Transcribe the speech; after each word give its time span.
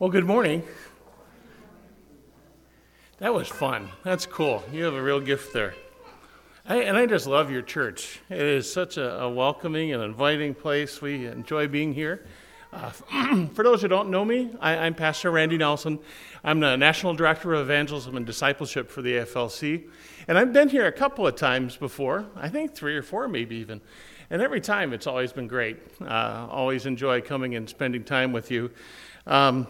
Well, 0.00 0.08
good 0.08 0.24
morning. 0.24 0.62
That 3.18 3.34
was 3.34 3.48
fun. 3.48 3.90
That's 4.02 4.24
cool. 4.24 4.64
You 4.72 4.84
have 4.84 4.94
a 4.94 5.02
real 5.02 5.20
gift 5.20 5.52
there. 5.52 5.74
I, 6.66 6.76
and 6.76 6.96
I 6.96 7.04
just 7.04 7.26
love 7.26 7.50
your 7.50 7.60
church. 7.60 8.18
It 8.30 8.40
is 8.40 8.72
such 8.72 8.96
a, 8.96 9.20
a 9.20 9.30
welcoming 9.30 9.92
and 9.92 10.02
inviting 10.02 10.54
place. 10.54 11.02
We 11.02 11.26
enjoy 11.26 11.68
being 11.68 11.92
here. 11.92 12.24
Uh, 12.72 12.88
for 13.52 13.62
those 13.62 13.82
who 13.82 13.88
don't 13.88 14.08
know 14.08 14.24
me, 14.24 14.48
I, 14.58 14.86
am 14.86 14.94
Pastor 14.94 15.30
Randy 15.30 15.58
Nelson. 15.58 15.98
I'm 16.42 16.60
the 16.60 16.76
National 16.76 17.12
Director 17.12 17.52
of 17.52 17.60
Evangelism 17.60 18.16
and 18.16 18.24
Discipleship 18.24 18.90
for 18.90 19.02
the 19.02 19.16
AFLC. 19.16 19.86
And 20.28 20.38
I've 20.38 20.54
been 20.54 20.70
here 20.70 20.86
a 20.86 20.92
couple 20.92 21.26
of 21.26 21.36
times 21.36 21.76
before, 21.76 22.24
I 22.36 22.48
think 22.48 22.74
three 22.74 22.96
or 22.96 23.02
four, 23.02 23.28
maybe 23.28 23.56
even. 23.56 23.82
And 24.30 24.40
every 24.40 24.62
time 24.62 24.94
it's 24.94 25.06
always 25.06 25.34
been 25.34 25.46
great. 25.46 25.76
Uh, 26.00 26.46
always 26.50 26.86
enjoy 26.86 27.20
coming 27.20 27.54
and 27.54 27.68
spending 27.68 28.02
time 28.02 28.32
with 28.32 28.50
you. 28.50 28.70
Um, 29.26 29.66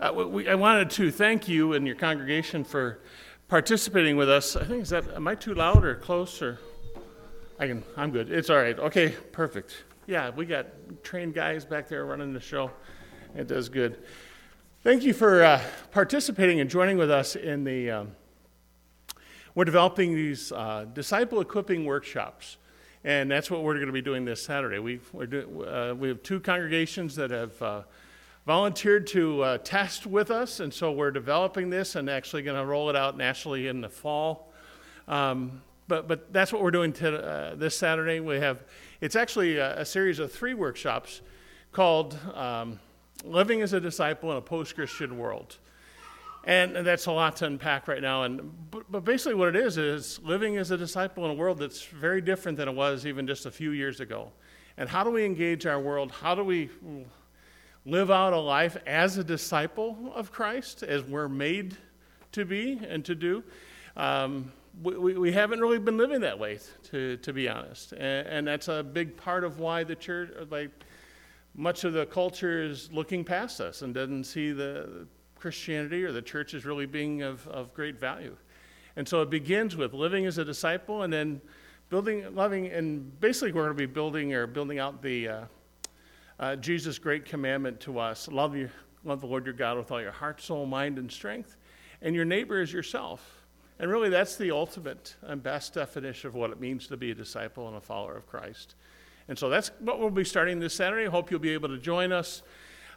uh, 0.00 0.12
we, 0.12 0.48
I 0.48 0.54
wanted 0.54 0.90
to 0.90 1.10
thank 1.10 1.48
you 1.48 1.72
and 1.72 1.86
your 1.86 1.96
congregation 1.96 2.62
for 2.62 3.00
participating 3.48 4.16
with 4.16 4.30
us. 4.30 4.54
I 4.54 4.64
think 4.64 4.82
is 4.82 4.90
that 4.90 5.08
am 5.14 5.26
I 5.26 5.34
too 5.34 5.54
loud 5.54 5.84
or 5.84 5.96
close 5.96 6.40
or 6.40 6.58
I 7.58 7.66
can 7.66 7.82
I'm 7.96 8.10
good. 8.10 8.30
It's 8.30 8.50
all 8.50 8.58
right. 8.58 8.78
Okay, 8.78 9.10
perfect. 9.32 9.84
Yeah, 10.06 10.30
we 10.30 10.46
got 10.46 10.66
trained 11.02 11.34
guys 11.34 11.64
back 11.64 11.88
there 11.88 12.04
running 12.04 12.32
the 12.32 12.40
show. 12.40 12.70
It 13.34 13.48
does 13.48 13.68
good. 13.68 13.98
Thank 14.84 15.02
you 15.02 15.12
for 15.12 15.42
uh, 15.42 15.60
participating 15.90 16.60
and 16.60 16.70
joining 16.70 16.96
with 16.96 17.10
us 17.10 17.34
in 17.34 17.64
the. 17.64 17.90
Um, 17.90 18.12
we're 19.56 19.64
developing 19.64 20.14
these 20.14 20.52
uh, 20.52 20.86
disciple 20.92 21.40
equipping 21.40 21.84
workshops. 21.84 22.58
And 23.02 23.30
that's 23.30 23.50
what 23.50 23.62
we're 23.64 23.74
going 23.74 23.86
to 23.86 23.92
be 23.92 24.02
doing 24.02 24.24
this 24.24 24.42
Saturday. 24.42 24.78
we 24.78 25.00
do, 25.28 25.64
uh, 25.64 25.94
we 25.94 26.08
have 26.08 26.22
two 26.22 26.38
congregations 26.38 27.16
that 27.16 27.30
have 27.30 27.62
uh, 27.62 27.82
volunteered 28.48 29.06
to 29.06 29.42
uh, 29.42 29.58
test 29.58 30.06
with 30.06 30.30
us, 30.30 30.58
and 30.60 30.72
so 30.72 30.90
we're 30.90 31.10
developing 31.10 31.68
this 31.68 31.96
and 31.96 32.08
actually 32.08 32.40
going 32.40 32.56
to 32.58 32.64
roll 32.64 32.88
it 32.88 32.96
out 32.96 33.14
nationally 33.14 33.66
in 33.66 33.82
the 33.82 33.90
fall. 33.90 34.50
Um, 35.06 35.60
but, 35.86 36.08
but 36.08 36.32
that's 36.32 36.50
what 36.50 36.62
we're 36.62 36.70
doing 36.70 36.94
to, 36.94 37.18
uh, 37.22 37.54
this 37.56 37.76
Saturday. 37.76 38.20
We 38.20 38.36
have 38.36 38.64
it's 39.02 39.16
actually 39.16 39.58
a, 39.58 39.80
a 39.80 39.84
series 39.84 40.18
of 40.18 40.32
three 40.32 40.54
workshops 40.54 41.20
called 41.72 42.18
um, 42.32 42.80
"Living 43.22 43.60
as 43.60 43.74
a 43.74 43.80
Disciple 43.80 44.30
in 44.30 44.38
a 44.38 44.40
Post-Christian 44.40 45.18
World." 45.18 45.58
And, 46.44 46.74
that's 46.74 47.04
a 47.04 47.12
lot 47.12 47.36
to 47.36 47.44
unpack 47.44 47.86
right 47.86 48.00
now. 48.00 48.22
And, 48.22 48.50
but, 48.70 48.90
but, 48.90 49.04
basically, 49.04 49.34
what 49.34 49.48
it 49.48 49.56
is 49.56 49.76
is 49.76 50.20
living 50.24 50.56
as 50.56 50.70
a 50.70 50.78
disciple 50.78 51.26
in 51.26 51.32
a 51.32 51.34
world 51.34 51.58
that's 51.58 51.82
very 51.82 52.22
different 52.22 52.56
than 52.56 52.66
it 52.66 52.74
was 52.74 53.04
even 53.04 53.26
just 53.26 53.44
a 53.44 53.50
few 53.50 53.72
years 53.72 54.00
ago. 54.00 54.32
And 54.78 54.88
how 54.88 55.04
do 55.04 55.10
we 55.10 55.26
engage 55.26 55.66
our 55.66 55.78
world? 55.78 56.12
How 56.12 56.34
do 56.34 56.42
we 56.42 56.70
live 57.88 58.10
out 58.10 58.34
a 58.34 58.38
life 58.38 58.76
as 58.86 59.16
a 59.16 59.24
disciple 59.24 60.12
of 60.14 60.30
Christ, 60.30 60.82
as 60.82 61.02
we're 61.04 61.28
made 61.28 61.76
to 62.32 62.44
be 62.44 62.78
and 62.86 63.02
to 63.06 63.14
do? 63.14 63.42
Um, 63.96 64.52
we, 64.82 65.14
we 65.14 65.32
haven't 65.32 65.60
really 65.60 65.78
been 65.78 65.96
living 65.96 66.20
that 66.20 66.38
way, 66.38 66.58
to, 66.90 67.16
to 67.16 67.32
be 67.32 67.48
honest. 67.48 67.92
And, 67.92 68.28
and 68.28 68.46
that's 68.46 68.68
a 68.68 68.82
big 68.82 69.16
part 69.16 69.42
of 69.42 69.58
why 69.58 69.84
the 69.84 69.96
church, 69.96 70.30
like, 70.50 70.70
much 71.56 71.84
of 71.84 71.94
the 71.94 72.06
culture 72.06 72.62
is 72.62 72.92
looking 72.92 73.24
past 73.24 73.60
us 73.60 73.82
and 73.82 73.94
doesn't 73.94 74.24
see 74.24 74.52
the 74.52 75.06
Christianity 75.34 76.04
or 76.04 76.12
the 76.12 76.22
church 76.22 76.52
as 76.52 76.64
really 76.64 76.86
being 76.86 77.22
of, 77.22 77.48
of 77.48 77.72
great 77.72 77.98
value. 77.98 78.36
And 78.96 79.08
so 79.08 79.22
it 79.22 79.30
begins 79.30 79.76
with 79.76 79.94
living 79.94 80.26
as 80.26 80.38
a 80.38 80.44
disciple 80.44 81.02
and 81.02 81.12
then 81.12 81.40
building, 81.88 82.34
loving, 82.34 82.66
and 82.66 83.18
basically 83.18 83.52
we're 83.52 83.62
going 83.64 83.76
to 83.76 83.86
be 83.86 83.86
building 83.86 84.34
or 84.34 84.46
building 84.46 84.78
out 84.78 85.02
the 85.02 85.28
uh, 85.28 85.44
uh, 86.38 86.56
Jesus' 86.56 86.98
great 86.98 87.24
commandment 87.24 87.80
to 87.80 87.98
us 87.98 88.28
love, 88.28 88.56
you, 88.56 88.70
love 89.04 89.20
the 89.20 89.26
Lord 89.26 89.44
your 89.44 89.54
God 89.54 89.76
with 89.76 89.90
all 89.90 90.00
your 90.00 90.12
heart, 90.12 90.40
soul, 90.40 90.66
mind, 90.66 90.98
and 90.98 91.10
strength, 91.10 91.56
and 92.02 92.14
your 92.14 92.24
neighbor 92.24 92.60
as 92.60 92.72
yourself. 92.72 93.42
And 93.80 93.90
really, 93.90 94.08
that's 94.08 94.36
the 94.36 94.50
ultimate 94.50 95.14
and 95.22 95.42
best 95.42 95.74
definition 95.74 96.28
of 96.28 96.34
what 96.34 96.50
it 96.50 96.60
means 96.60 96.88
to 96.88 96.96
be 96.96 97.12
a 97.12 97.14
disciple 97.14 97.68
and 97.68 97.76
a 97.76 97.80
follower 97.80 98.16
of 98.16 98.26
Christ. 98.26 98.74
And 99.28 99.38
so 99.38 99.48
that's 99.48 99.70
what 99.78 100.00
we'll 100.00 100.10
be 100.10 100.24
starting 100.24 100.58
this 100.58 100.74
Saturday. 100.74 101.06
Hope 101.06 101.30
you'll 101.30 101.38
be 101.38 101.52
able 101.52 101.68
to 101.68 101.78
join 101.78 102.12
us. 102.12 102.42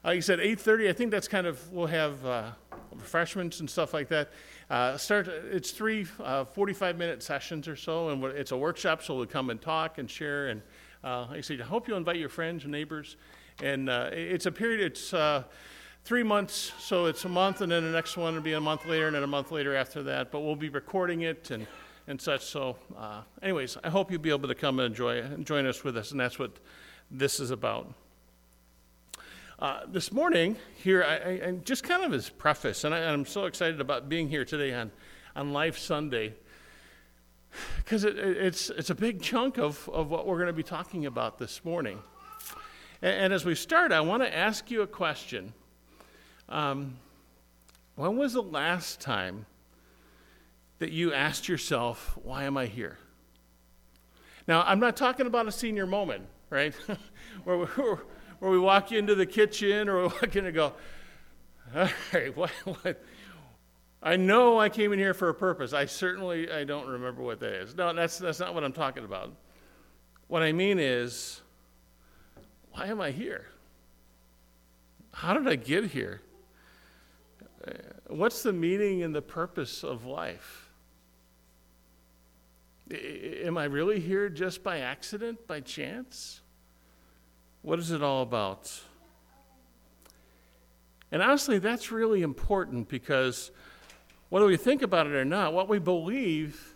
Uh, 0.03 0.11
you 0.11 0.21
said 0.21 0.39
8.30. 0.39 0.89
I 0.89 0.93
think 0.93 1.11
that's 1.11 1.27
kind 1.27 1.45
of, 1.45 1.71
we'll 1.71 1.85
have 1.87 2.25
uh, 2.25 2.51
refreshments 2.95 3.59
and 3.59 3.69
stuff 3.69 3.93
like 3.93 4.07
that. 4.07 4.31
Uh, 4.69 4.97
start, 4.97 5.27
it's 5.27 5.71
three 5.71 6.05
45-minute 6.05 7.19
uh, 7.19 7.21
sessions 7.21 7.67
or 7.67 7.75
so, 7.75 8.09
and 8.09 8.23
it's 8.23 8.51
a 8.51 8.57
workshop, 8.57 9.03
so 9.03 9.15
we'll 9.17 9.25
come 9.27 9.49
and 9.51 9.61
talk 9.61 9.97
and 9.99 10.09
share. 10.09 10.47
And 10.47 10.61
uh, 11.03 11.27
I 11.29 11.41
said, 11.41 11.61
I 11.61 11.65
hope 11.65 11.87
you'll 11.87 11.97
invite 11.97 12.17
your 12.17 12.29
friends 12.29 12.63
and 12.63 12.71
neighbors. 12.71 13.17
And 13.61 13.89
uh, 13.89 14.09
it's 14.11 14.45
a 14.45 14.51
period, 14.51 14.81
it's 14.81 15.13
three 16.03 16.23
months, 16.23 16.71
so 16.79 17.05
it's 17.05 17.25
a 17.25 17.29
month, 17.29 17.61
and 17.61 17.71
then 17.71 17.83
the 17.83 17.91
next 17.91 18.17
one 18.17 18.33
will 18.33 18.41
be 18.41 18.53
a 18.53 18.61
month 18.61 18.85
later, 18.85 19.07
and 19.07 19.15
then 19.15 19.23
a 19.23 19.27
month 19.27 19.51
later 19.51 19.75
after 19.75 20.03
that. 20.03 20.31
But 20.31 20.39
we'll 20.39 20.55
be 20.55 20.69
recording 20.69 21.21
it 21.21 21.51
and, 21.51 21.67
and 22.07 22.19
such. 22.19 22.45
So, 22.45 22.77
anyways, 23.41 23.77
I 23.83 23.89
hope 23.89 24.11
you'll 24.11 24.21
be 24.21 24.31
able 24.31 24.47
to 24.47 24.55
come 24.55 24.79
and 24.79 24.87
enjoy, 24.87 25.19
and 25.19 25.45
join 25.45 25.65
us 25.65 25.83
with 25.83 25.97
us, 25.97 26.11
and 26.11 26.19
that's 26.19 26.39
what 26.39 26.51
this 27.11 27.39
is 27.39 27.51
about. 27.51 27.93
Uh, 29.61 29.81
this 29.87 30.11
morning, 30.11 30.55
here, 30.73 31.03
I, 31.03 31.47
I, 31.47 31.51
just 31.63 31.83
kind 31.83 32.03
of 32.03 32.13
as 32.15 32.29
preface, 32.29 32.83
and 32.83 32.95
I, 32.95 33.13
am 33.13 33.27
so 33.27 33.45
excited 33.45 33.79
about 33.79 34.09
being 34.09 34.27
here 34.27 34.43
today 34.43 34.73
on, 34.73 34.89
on 35.35 35.53
Life 35.53 35.77
Sunday, 35.77 36.33
because 37.77 38.03
it, 38.03 38.17
it's, 38.17 38.69
it's 38.69 38.89
a 38.89 38.95
big 38.95 39.21
chunk 39.21 39.57
of, 39.57 39.89
of 39.89 40.09
what 40.09 40.27
we're 40.27 40.37
going 40.37 40.47
to 40.47 40.53
be 40.53 40.63
talking 40.63 41.05
about 41.05 41.37
this 41.37 41.63
morning. 41.63 41.99
And, 43.01 43.25
and 43.25 43.33
as 43.33 43.45
we 43.45 43.55
start, 43.55 43.91
I 43.91 44.01
want 44.01 44.23
to 44.23 44.35
ask 44.35 44.69
you 44.71 44.81
a 44.81 44.87
question. 44.87 45.53
Um, 46.49 46.97
when 47.95 48.17
was 48.17 48.33
the 48.33 48.43
last 48.43 48.99
time 48.99 49.45
that 50.79 50.91
you 50.91 51.13
asked 51.13 51.47
yourself, 51.47 52.17
Why 52.23 52.43
am 52.43 52.57
I 52.57 52.65
here? 52.65 52.97
Now, 54.47 54.63
I'm 54.63 54.79
not 54.79 54.97
talking 54.97 55.27
about 55.27 55.47
a 55.47 55.51
senior 55.51 55.85
moment, 55.85 56.25
right? 56.49 56.73
where, 57.43 57.57
we're, 57.57 57.67
where 58.39 58.51
we 58.51 58.59
walk 58.59 58.91
into 58.91 59.15
the 59.15 59.25
kitchen 59.25 59.87
or 59.87 59.97
we 59.97 60.03
walk 60.03 60.35
in 60.35 60.45
and 60.45 60.55
go, 60.55 60.73
all 61.75 61.89
right, 62.13 62.35
what, 62.35 62.49
what? 62.65 63.03
I 64.03 64.15
know 64.15 64.59
I 64.59 64.69
came 64.69 64.93
in 64.93 64.99
here 64.99 65.13
for 65.13 65.29
a 65.29 65.33
purpose. 65.33 65.73
I 65.73 65.85
certainly 65.85 66.51
I 66.51 66.63
don't 66.63 66.87
remember 66.87 67.21
what 67.21 67.39
that 67.41 67.53
is. 67.53 67.75
No, 67.75 67.93
that's 67.93 68.17
that's 68.17 68.39
not 68.39 68.53
what 68.53 68.63
I'm 68.63 68.73
talking 68.73 69.05
about. 69.05 69.31
What 70.27 70.41
I 70.41 70.53
mean 70.53 70.79
is, 70.79 71.41
why 72.71 72.87
am 72.87 73.01
I 73.01 73.11
here? 73.11 73.47
How 75.13 75.33
did 75.33 75.47
I 75.47 75.55
get 75.55 75.85
here? 75.85 76.21
What's 78.07 78.41
the 78.41 78.53
meaning 78.53 79.03
and 79.03 79.13
the 79.13 79.21
purpose 79.21 79.83
of 79.83 80.05
life? 80.05 80.69
Am 82.91 83.57
I 83.57 83.65
really 83.65 83.99
here 83.99 84.29
just 84.29 84.63
by 84.63 84.79
accident, 84.79 85.47
by 85.47 85.59
chance? 85.59 86.41
What 87.61 87.77
is 87.77 87.91
it 87.91 88.01
all 88.01 88.23
about? 88.23 88.81
And 91.11 91.21
honestly, 91.21 91.59
that's 91.59 91.91
really 91.91 92.21
important 92.21 92.89
because 92.89 93.51
whether 94.31 94.45
we 94.45 94.55
think 94.55 94.81
about 94.81 95.07
it 95.07 95.13
or 95.13 95.25
not, 95.25 95.53
what 95.53 95.67
we 95.67 95.77
believe 95.77 96.73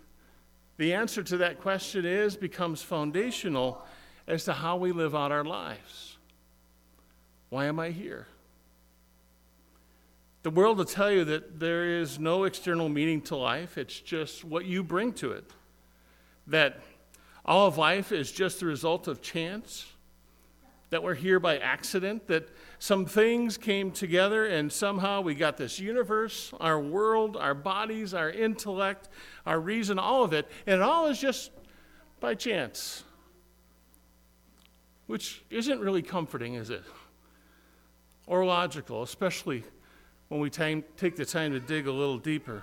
the 0.75 0.93
answer 0.93 1.23
to 1.23 1.37
that 1.37 1.61
question 1.61 2.05
is 2.05 2.35
becomes 2.35 2.81
foundational 2.81 3.81
as 4.27 4.43
to 4.43 4.51
how 4.51 4.75
we 4.75 4.91
live 4.91 5.15
out 5.15 5.31
our 5.31 5.45
lives. 5.45 6.17
Why 7.49 7.65
am 7.65 7.79
I 7.79 7.91
here? 7.91 8.27
The 10.43 10.49
world 10.49 10.77
will 10.77 10.85
tell 10.85 11.09
you 11.09 11.23
that 11.23 11.57
there 11.57 11.85
is 12.01 12.19
no 12.19 12.43
external 12.43 12.89
meaning 12.89 13.21
to 13.21 13.37
life, 13.37 13.77
it's 13.77 14.01
just 14.01 14.43
what 14.43 14.65
you 14.65 14.83
bring 14.83 15.13
to 15.13 15.31
it. 15.31 15.49
That 16.47 16.81
all 17.45 17.67
of 17.67 17.77
life 17.77 18.11
is 18.11 18.33
just 18.33 18.59
the 18.59 18.65
result 18.65 19.07
of 19.07 19.21
chance 19.21 19.85
that 20.89 21.03
we're 21.03 21.15
here 21.15 21.39
by 21.39 21.57
accident, 21.57 22.27
that 22.27 22.49
some 22.85 23.07
things 23.07 23.57
came 23.57 23.89
together 23.89 24.45
and 24.45 24.71
somehow 24.71 25.19
we 25.19 25.33
got 25.33 25.57
this 25.57 25.79
universe, 25.79 26.53
our 26.59 26.79
world, 26.79 27.35
our 27.35 27.55
bodies, 27.55 28.13
our 28.13 28.29
intellect, 28.29 29.09
our 29.43 29.59
reason, 29.59 29.97
all 29.97 30.23
of 30.23 30.33
it, 30.33 30.47
and 30.67 30.75
it 30.75 30.81
all 30.83 31.07
is 31.07 31.19
just 31.19 31.49
by 32.19 32.35
chance. 32.35 33.03
Which 35.07 35.43
isn't 35.49 35.79
really 35.79 36.03
comforting, 36.03 36.53
is 36.53 36.69
it? 36.69 36.83
Or 38.27 38.45
logical, 38.45 39.01
especially 39.01 39.63
when 40.27 40.39
we 40.39 40.51
time, 40.51 40.83
take 40.95 41.15
the 41.15 41.25
time 41.25 41.53
to 41.53 41.59
dig 41.59 41.87
a 41.87 41.91
little 41.91 42.19
deeper. 42.19 42.61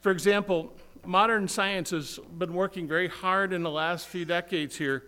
For 0.00 0.10
example, 0.10 0.74
modern 1.04 1.46
science 1.46 1.90
has 1.90 2.18
been 2.36 2.52
working 2.52 2.88
very 2.88 3.06
hard 3.06 3.52
in 3.52 3.62
the 3.62 3.70
last 3.70 4.08
few 4.08 4.24
decades 4.24 4.76
here 4.76 5.04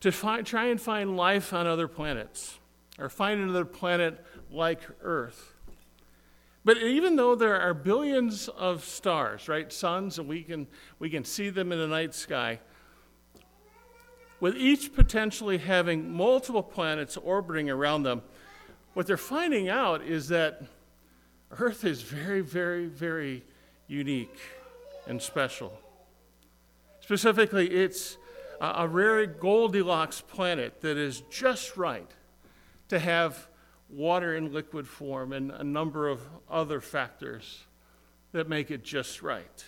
to 0.00 0.12
find, 0.12 0.46
try 0.46 0.66
and 0.66 0.80
find 0.80 1.16
life 1.16 1.52
on 1.52 1.66
other 1.66 1.88
planets 1.88 2.58
or 2.98 3.08
find 3.08 3.40
another 3.40 3.64
planet 3.64 4.24
like 4.50 4.80
Earth. 5.02 5.54
But 6.64 6.78
even 6.78 7.16
though 7.16 7.34
there 7.34 7.60
are 7.60 7.72
billions 7.72 8.48
of 8.48 8.84
stars, 8.84 9.48
right, 9.48 9.72
suns, 9.72 10.18
and 10.18 10.28
we 10.28 10.42
can, 10.42 10.66
we 10.98 11.08
can 11.08 11.24
see 11.24 11.50
them 11.50 11.72
in 11.72 11.78
the 11.78 11.86
night 11.86 12.14
sky, 12.14 12.60
with 14.40 14.56
each 14.56 14.94
potentially 14.94 15.58
having 15.58 16.12
multiple 16.12 16.62
planets 16.62 17.16
orbiting 17.16 17.70
around 17.70 18.02
them, 18.02 18.22
what 18.94 19.06
they're 19.06 19.16
finding 19.16 19.68
out 19.68 20.02
is 20.02 20.28
that 20.28 20.62
Earth 21.58 21.84
is 21.84 22.02
very, 22.02 22.40
very, 22.40 22.86
very 22.86 23.42
unique 23.86 24.38
and 25.06 25.20
special. 25.20 25.72
Specifically, 27.00 27.70
it's 27.70 28.18
a, 28.60 28.88
rare 28.88 29.26
Goldilocks 29.26 30.20
planet 30.20 30.80
that 30.80 30.96
is 30.96 31.22
just 31.30 31.76
right 31.76 32.10
to 32.88 32.98
have 32.98 33.48
water 33.88 34.36
in 34.36 34.52
liquid 34.52 34.86
form 34.86 35.32
and 35.32 35.50
a 35.50 35.64
number 35.64 36.08
of 36.08 36.20
other 36.50 36.80
factors 36.80 37.64
that 38.32 38.48
make 38.48 38.70
it 38.70 38.84
just 38.84 39.22
right. 39.22 39.64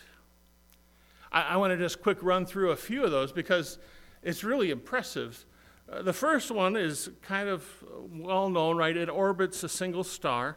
I, 1.32 1.42
I 1.42 1.56
want 1.56 1.72
to 1.72 1.76
just 1.76 2.02
quick 2.02 2.22
run 2.22 2.44
through 2.46 2.70
a 2.70 2.76
few 2.76 3.04
of 3.04 3.10
those 3.10 3.32
because 3.32 3.78
it's 4.22 4.44
really 4.44 4.70
impressive. 4.70 5.44
Uh, 5.90 6.02
the 6.02 6.12
first 6.12 6.50
one 6.50 6.76
is 6.76 7.10
kind 7.22 7.48
of 7.48 7.64
well 8.12 8.50
known, 8.50 8.76
right? 8.76 8.96
It 8.96 9.08
orbits 9.08 9.62
a 9.64 9.68
single 9.68 10.04
star, 10.04 10.56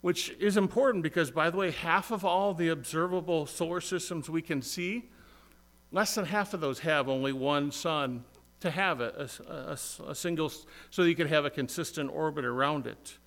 which 0.00 0.30
is 0.40 0.56
important 0.56 1.02
because, 1.02 1.30
by 1.30 1.50
the 1.50 1.56
way, 1.56 1.70
half 1.70 2.10
of 2.10 2.24
all 2.24 2.54
the 2.54 2.68
observable 2.68 3.46
solar 3.46 3.80
systems 3.80 4.28
we 4.28 4.42
can 4.42 4.62
see, 4.62 5.10
less 5.92 6.14
than 6.14 6.24
half 6.24 6.54
of 6.54 6.60
those 6.60 6.80
have 6.80 7.08
only 7.08 7.32
one 7.32 7.72
sun 7.72 8.24
to 8.60 8.70
have 8.70 9.00
a, 9.00 9.28
a, 9.48 9.52
a, 9.52 10.10
a 10.10 10.14
single, 10.14 10.52
so 10.90 11.02
you 11.02 11.14
can 11.14 11.26
have 11.26 11.44
a 11.44 11.50
consistent 11.50 12.10
orbit 12.12 12.44
around 12.44 12.86
it, 12.86 13.18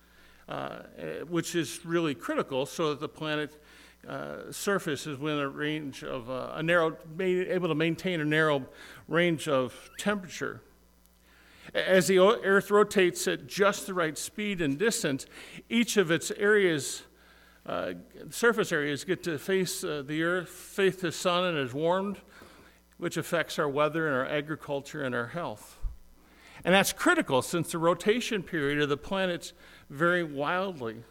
uh, 0.48 0.78
eh, 0.96 1.20
which 1.28 1.54
is 1.54 1.84
really 1.84 2.14
critical 2.14 2.66
so 2.66 2.90
that 2.90 3.00
the 3.00 3.08
planet 3.08 3.60
uh, 4.08 4.52
surface 4.52 5.06
is 5.06 5.18
within 5.18 5.40
a 5.40 5.48
range 5.48 6.04
of 6.04 6.30
uh, 6.30 6.52
a 6.54 6.62
narrow, 6.62 6.96
able 7.18 7.68
to 7.68 7.74
maintain 7.74 8.20
a 8.20 8.24
narrow 8.24 8.64
range 9.08 9.48
of 9.48 9.90
temperature. 9.98 10.60
As 11.74 12.06
the 12.06 12.18
Earth 12.18 12.70
rotates 12.70 13.26
at 13.26 13.46
just 13.46 13.86
the 13.86 13.94
right 13.94 14.16
speed 14.16 14.60
and 14.60 14.78
distance, 14.78 15.26
each 15.68 15.96
of 15.96 16.10
its 16.10 16.30
areas, 16.32 17.02
uh, 17.66 17.94
surface 18.30 18.70
areas, 18.70 19.02
get 19.04 19.22
to 19.24 19.38
face 19.38 19.82
uh, 19.82 20.02
the 20.06 20.22
Earth, 20.22 20.50
face 20.50 20.96
the 20.96 21.10
sun, 21.10 21.44
and 21.44 21.58
is 21.58 21.72
warmed 21.72 22.18
which 22.98 23.16
affects 23.16 23.58
our 23.58 23.68
weather 23.68 24.06
and 24.06 24.16
our 24.16 24.26
agriculture 24.26 25.02
and 25.02 25.14
our 25.14 25.28
health. 25.28 25.78
And 26.64 26.74
that's 26.74 26.92
critical 26.92 27.42
since 27.42 27.72
the 27.72 27.78
rotation 27.78 28.42
period 28.42 28.80
of 28.80 28.88
the 28.88 28.96
planets 28.96 29.52
vary 29.90 30.24
wildly. 30.24 31.04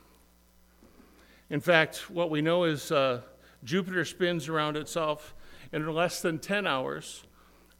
In 1.50 1.59
fact, 1.59 2.09
what 2.09 2.30
we 2.30 2.41
know 2.41 2.63
is 2.63 2.91
uh, 2.91 3.21
Jupiter 3.63 4.06
spins 4.06 4.50
around 4.50 4.77
itself 4.77 5.35
in 5.71 5.85
less 5.94 6.21
than 6.21 6.39
10 6.39 6.65
hours, 6.65 7.24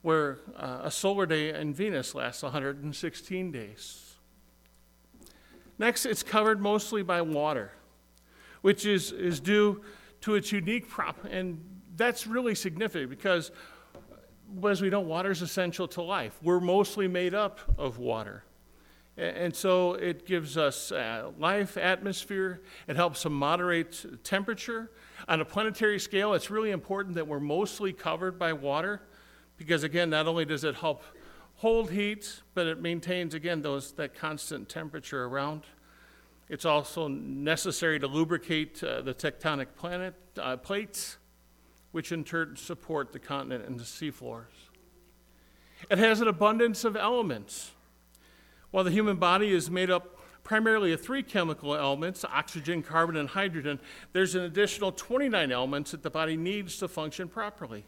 where 0.02 0.40
uh, 0.58 0.82
a 0.84 0.92
solar 0.92 1.26
day 1.26 1.54
in 1.54 1.74
Venus 1.74 2.14
lasts 2.14 2.44
116 2.44 3.52
days. 3.52 4.16
Next, 5.80 6.06
it's 6.06 6.24
covered 6.24 6.62
mostly 6.62 7.04
by 7.04 7.22
water, 7.22 7.72
which 8.62 8.86
is, 8.86 9.12
is 9.12 9.40
due 9.40 9.82
to 10.22 10.36
its 10.36 10.52
unique 10.52 10.88
prop. 10.88 11.26
And 11.30 11.64
that's 11.96 12.28
really 12.28 12.56
significant 12.56 13.10
because 13.10 13.52
as 14.68 14.82
we 14.82 14.90
know, 14.90 15.00
water 15.00 15.32
is 15.32 15.42
essential 15.42 15.88
to 15.90 16.02
life. 16.02 16.38
We're 16.42 16.60
mostly 16.60 17.08
made 17.08 17.34
up 17.34 17.60
of 17.78 17.98
water. 17.98 18.44
And 19.16 19.56
so 19.56 19.94
it 19.94 20.26
gives 20.26 20.58
us 20.58 20.92
uh, 20.92 21.30
life, 21.38 21.78
atmosphere, 21.78 22.62
it 22.88 22.96
helps 22.96 23.22
to 23.24 23.30
moderate 23.30 24.24
temperature. 24.24 24.90
On 25.28 25.40
a 25.40 25.46
planetary 25.46 26.00
scale, 26.00 26.34
it's 26.34 26.50
really 26.50 26.72
important 26.72 27.16
that 27.16 27.28
we're 27.28 27.40
mostly 27.40 27.94
covered 27.94 28.40
by 28.40 28.54
water 28.54 29.02
because, 29.58 29.84
again, 29.84 30.10
not 30.10 30.26
only 30.26 30.46
does 30.46 30.64
it 30.64 30.76
help 30.76 31.04
hold 31.58 31.92
heat, 31.92 32.42
but 32.56 32.66
it 32.66 32.82
maintains, 32.82 33.36
again, 33.36 33.62
those, 33.62 33.92
that 33.94 34.16
constant 34.16 34.68
temperature 34.68 35.26
around. 35.26 35.62
It's 36.50 36.66
also 36.66 37.08
necessary 37.08 38.00
to 38.00 38.08
lubricate 38.08 38.84
uh, 38.84 39.02
the 39.02 39.14
tectonic 39.14 39.68
planet, 39.76 40.16
uh, 40.40 40.58
plates 40.58 41.18
which 41.94 42.12
in 42.12 42.26
turn 42.26 42.58
support 42.58 43.14
the 43.14 43.20
continent 43.20 43.66
and 43.66 43.80
the 43.80 43.84
seafloors. 43.84 44.68
It 45.90 46.00
has 46.00 46.20
an 46.20 46.28
abundance 46.28 46.84
of 46.84 46.98
elements. 46.98 47.72
While 48.72 48.84
the 48.84 48.92
human 48.92 49.18
body 49.18 49.54
is 49.54 49.70
made 49.70 49.92
up 49.92 50.20
primarily 50.44 50.92
of 50.92 51.02
three 51.02 51.24
chemical 51.24 51.76
elements 51.76 52.26
oxygen, 52.26 52.82
carbon, 52.82 53.16
and 53.16 53.30
hydrogen 53.30 53.80
there's 54.12 54.36
an 54.36 54.42
additional 54.42 54.92
29 54.92 55.52
elements 55.52 55.92
that 55.92 56.04
the 56.04 56.10
body 56.10 56.36
needs 56.36 56.78
to 56.78 56.88
function 56.88 57.30
properly. 57.30 57.86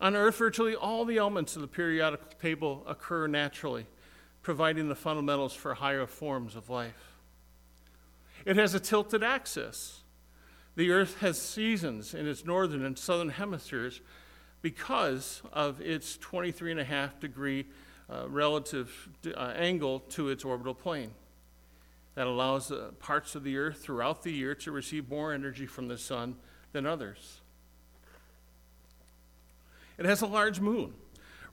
On 0.00 0.16
Earth, 0.16 0.38
virtually 0.38 0.74
all 0.74 1.04
the 1.04 1.18
elements 1.18 1.56
of 1.56 1.62
the 1.62 1.68
periodic 1.68 2.38
table 2.40 2.84
occur 2.86 3.26
naturally, 3.26 3.86
providing 4.40 4.88
the 4.88 4.94
fundamentals 4.94 5.52
for 5.52 5.74
higher 5.74 6.06
forms 6.06 6.54
of 6.54 6.70
life. 6.70 7.16
It 8.46 8.56
has 8.56 8.72
a 8.72 8.80
tilted 8.80 9.22
axis. 9.22 9.99
The 10.76 10.90
Earth 10.90 11.18
has 11.20 11.40
seasons 11.40 12.14
in 12.14 12.26
its 12.26 12.44
northern 12.44 12.84
and 12.84 12.98
southern 12.98 13.30
hemispheres 13.30 14.00
because 14.62 15.42
of 15.52 15.80
its 15.80 16.16
23 16.16 16.72
and 16.72 16.80
a 16.80 16.84
half 16.84 17.18
degree 17.18 17.66
uh, 18.08 18.28
relative 18.28 19.08
uh, 19.26 19.52
angle 19.56 20.00
to 20.00 20.28
its 20.28 20.44
orbital 20.44 20.74
plane. 20.74 21.12
That 22.14 22.26
allows 22.26 22.70
uh, 22.70 22.90
parts 22.98 23.34
of 23.34 23.44
the 23.44 23.56
Earth 23.56 23.78
throughout 23.78 24.22
the 24.22 24.32
year 24.32 24.54
to 24.56 24.72
receive 24.72 25.08
more 25.08 25.32
energy 25.32 25.66
from 25.66 25.88
the 25.88 25.98
sun 25.98 26.36
than 26.72 26.86
others. 26.86 27.40
It 29.98 30.06
has 30.06 30.22
a 30.22 30.26
large 30.26 30.60
moon. 30.60 30.94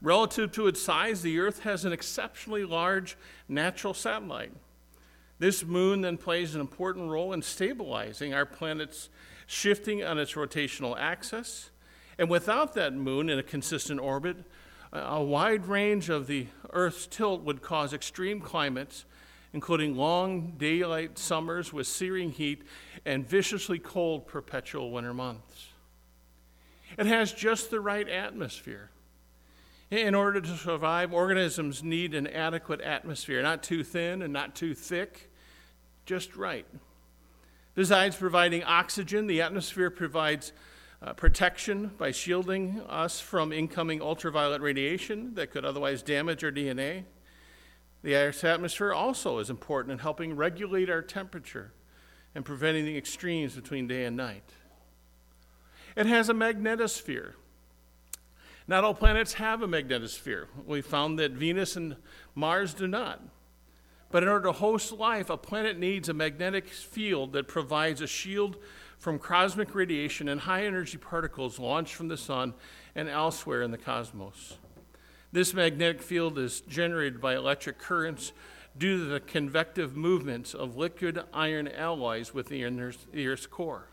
Relative 0.01 0.51
to 0.53 0.67
its 0.67 0.81
size, 0.81 1.21
the 1.21 1.39
Earth 1.39 1.63
has 1.63 1.85
an 1.85 1.91
exceptionally 1.91 2.65
large 2.65 3.17
natural 3.49 3.93
satellite. 3.93 4.51
This 5.39 5.63
moon 5.63 6.01
then 6.01 6.17
plays 6.17 6.55
an 6.55 6.61
important 6.61 7.09
role 7.09 7.33
in 7.33 7.41
stabilizing 7.41 8.33
our 8.33 8.45
planet's 8.45 9.09
shifting 9.45 10.03
on 10.03 10.17
its 10.17 10.33
rotational 10.33 10.97
axis. 10.97 11.69
And 12.17 12.29
without 12.29 12.73
that 12.73 12.93
moon 12.93 13.29
in 13.29 13.37
a 13.37 13.43
consistent 13.43 13.99
orbit, 13.99 14.37
a 14.91 15.21
wide 15.21 15.67
range 15.67 16.09
of 16.09 16.27
the 16.27 16.47
Earth's 16.71 17.05
tilt 17.05 17.41
would 17.43 17.61
cause 17.61 17.93
extreme 17.93 18.41
climates, 18.41 19.05
including 19.53 19.95
long 19.95 20.53
daylight 20.57 21.17
summers 21.17 21.71
with 21.71 21.87
searing 21.87 22.31
heat 22.31 22.63
and 23.05 23.27
viciously 23.27 23.79
cold 23.79 24.27
perpetual 24.27 24.91
winter 24.91 25.13
months. 25.13 25.67
It 26.97 27.05
has 27.05 27.31
just 27.31 27.69
the 27.69 27.79
right 27.79 28.07
atmosphere. 28.07 28.89
In 29.89 30.15
order 30.15 30.41
to 30.41 30.57
survive, 30.57 31.13
organisms 31.13 31.83
need 31.83 32.13
an 32.13 32.27
adequate 32.27 32.81
atmosphere, 32.81 33.41
not 33.41 33.63
too 33.63 33.83
thin 33.83 34.21
and 34.21 34.33
not 34.33 34.55
too 34.55 34.73
thick, 34.73 35.26
just 36.07 36.35
right. 36.35 36.65
Besides 37.75 38.15
providing 38.15 38.63
oxygen, 38.63 39.27
the 39.27 39.41
atmosphere 39.41 39.91
provides 39.91 40.51
uh, 40.99 41.13
protection 41.13 41.91
by 41.99 42.09
shielding 42.09 42.81
us 42.89 43.19
from 43.19 43.53
incoming 43.53 44.01
ultraviolet 44.01 44.61
radiation 44.61 45.35
that 45.35 45.51
could 45.51 45.63
otherwise 45.63 46.01
damage 46.01 46.43
our 46.43 46.51
DNA. 46.51 47.03
The 48.01 48.15
Earth's 48.15 48.43
atmosphere 48.43 48.93
also 48.93 49.37
is 49.37 49.51
important 49.51 49.91
in 49.91 49.99
helping 49.99 50.35
regulate 50.35 50.89
our 50.89 51.03
temperature 51.03 51.71
and 52.33 52.43
preventing 52.43 52.85
the 52.85 52.97
extremes 52.97 53.55
between 53.55 53.87
day 53.87 54.05
and 54.05 54.17
night. 54.17 54.49
It 55.95 56.07
has 56.07 56.29
a 56.29 56.33
magnetosphere 56.33 57.33
not 58.67 58.83
all 58.83 58.93
planets 58.93 59.33
have 59.33 59.61
a 59.61 59.67
magnetosphere. 59.67 60.47
We 60.65 60.81
found 60.81 61.17
that 61.19 61.31
Venus 61.31 61.77
and 61.77 61.95
Mars 62.35 62.73
do 62.73 62.85
not. 62.85 63.21
But 64.09 64.23
in 64.23 64.29
order 64.29 64.45
to 64.45 64.53
host 64.53 64.91
life, 64.93 65.29
a 65.29 65.37
planet 65.37 65.77
needs 65.77 66.07
a 66.07 66.13
magnetic 66.13 66.69
field 66.69 67.33
that 67.33 67.47
provides 67.47 68.01
a 68.01 68.07
shield 68.07 68.57
from 68.97 69.19
cosmic 69.19 69.75
radiation 69.75 70.29
and 70.29 70.41
high 70.41 70.65
energy 70.65 70.97
particles 70.97 71.59
launched 71.59 71.93
from 71.93 72.07
the 72.07 72.17
sun 72.17 72.53
and 72.95 73.09
elsewhere 73.09 73.61
in 73.61 73.71
the 73.71 73.77
cosmos. 73.77 74.57
This 75.31 75.53
magnetic 75.53 76.01
field 76.01 76.39
is 76.39 76.61
generated 76.61 77.19
by 77.19 77.35
electric 77.35 77.77
currents 77.79 78.31
due 78.77 78.99
to 78.99 79.05
the 79.05 79.19
convective 79.19 79.95
movements 79.95 80.53
of 80.53 80.77
liquid 80.77 81.19
iron 81.33 81.67
alloys 81.67 82.33
within 82.33 82.93
the 83.11 83.27
Earth's 83.27 83.45
core. 83.45 83.89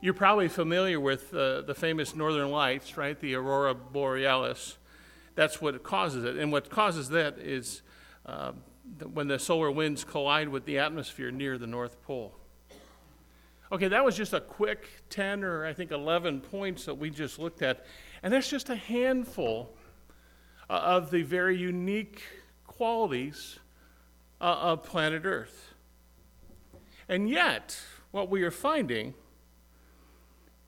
You're 0.00 0.14
probably 0.14 0.48
familiar 0.48 1.00
with 1.00 1.32
uh, 1.32 1.62
the 1.62 1.74
famous 1.74 2.14
northern 2.14 2.50
lights, 2.50 2.96
right? 2.96 3.18
The 3.18 3.34
aurora 3.36 3.74
borealis. 3.74 4.76
That's 5.34 5.62
what 5.62 5.82
causes 5.82 6.24
it. 6.24 6.36
And 6.36 6.52
what 6.52 6.68
causes 6.68 7.08
that 7.10 7.38
is 7.38 7.82
uh, 8.26 8.52
when 9.12 9.28
the 9.28 9.38
solar 9.38 9.70
winds 9.70 10.04
collide 10.04 10.48
with 10.48 10.64
the 10.64 10.78
atmosphere 10.78 11.30
near 11.30 11.58
the 11.58 11.66
North 11.66 12.02
Pole. 12.02 12.34
Okay, 13.72 13.88
that 13.88 14.04
was 14.04 14.16
just 14.16 14.34
a 14.34 14.40
quick 14.40 14.88
10 15.10 15.42
or 15.42 15.64
I 15.64 15.72
think 15.72 15.90
11 15.90 16.42
points 16.42 16.84
that 16.84 16.94
we 16.94 17.10
just 17.10 17.38
looked 17.38 17.62
at. 17.62 17.84
And 18.22 18.32
that's 18.32 18.48
just 18.48 18.68
a 18.68 18.76
handful 18.76 19.74
uh, 20.68 20.74
of 20.74 21.10
the 21.10 21.22
very 21.22 21.56
unique 21.56 22.22
qualities 22.66 23.58
uh, 24.40 24.44
of 24.44 24.84
planet 24.84 25.22
Earth. 25.24 25.74
And 27.08 27.28
yet, 27.28 27.78
what 28.10 28.30
we 28.30 28.42
are 28.42 28.50
finding 28.50 29.14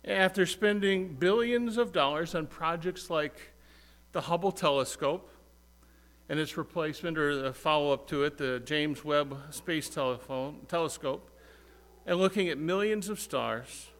after 0.05 0.47
spending 0.47 1.15
billions 1.15 1.77
of 1.77 1.93
dollars 1.93 2.35
on 2.35 2.47
projects 2.47 3.11
like 3.11 3.53
the 4.13 4.23
Hubble 4.23 4.53
telescope 4.53 5.31
and 6.29 6.41
its 6.41 6.57
replacement 6.57 7.17
or 7.19 7.37
the 7.37 7.53
follow 7.53 7.93
up 7.93 8.09
to 8.09 8.25
it, 8.25 8.39
the 8.39 8.61
James 8.65 9.05
Webb 9.05 9.37
Space 9.51 9.89
Telephone, 9.89 10.61
Telescope, 10.69 11.31
and 12.05 12.19
looking 12.19 12.49
at 12.49 12.59
millions 12.59 13.09
of 13.09 13.21
stars, 13.21 13.91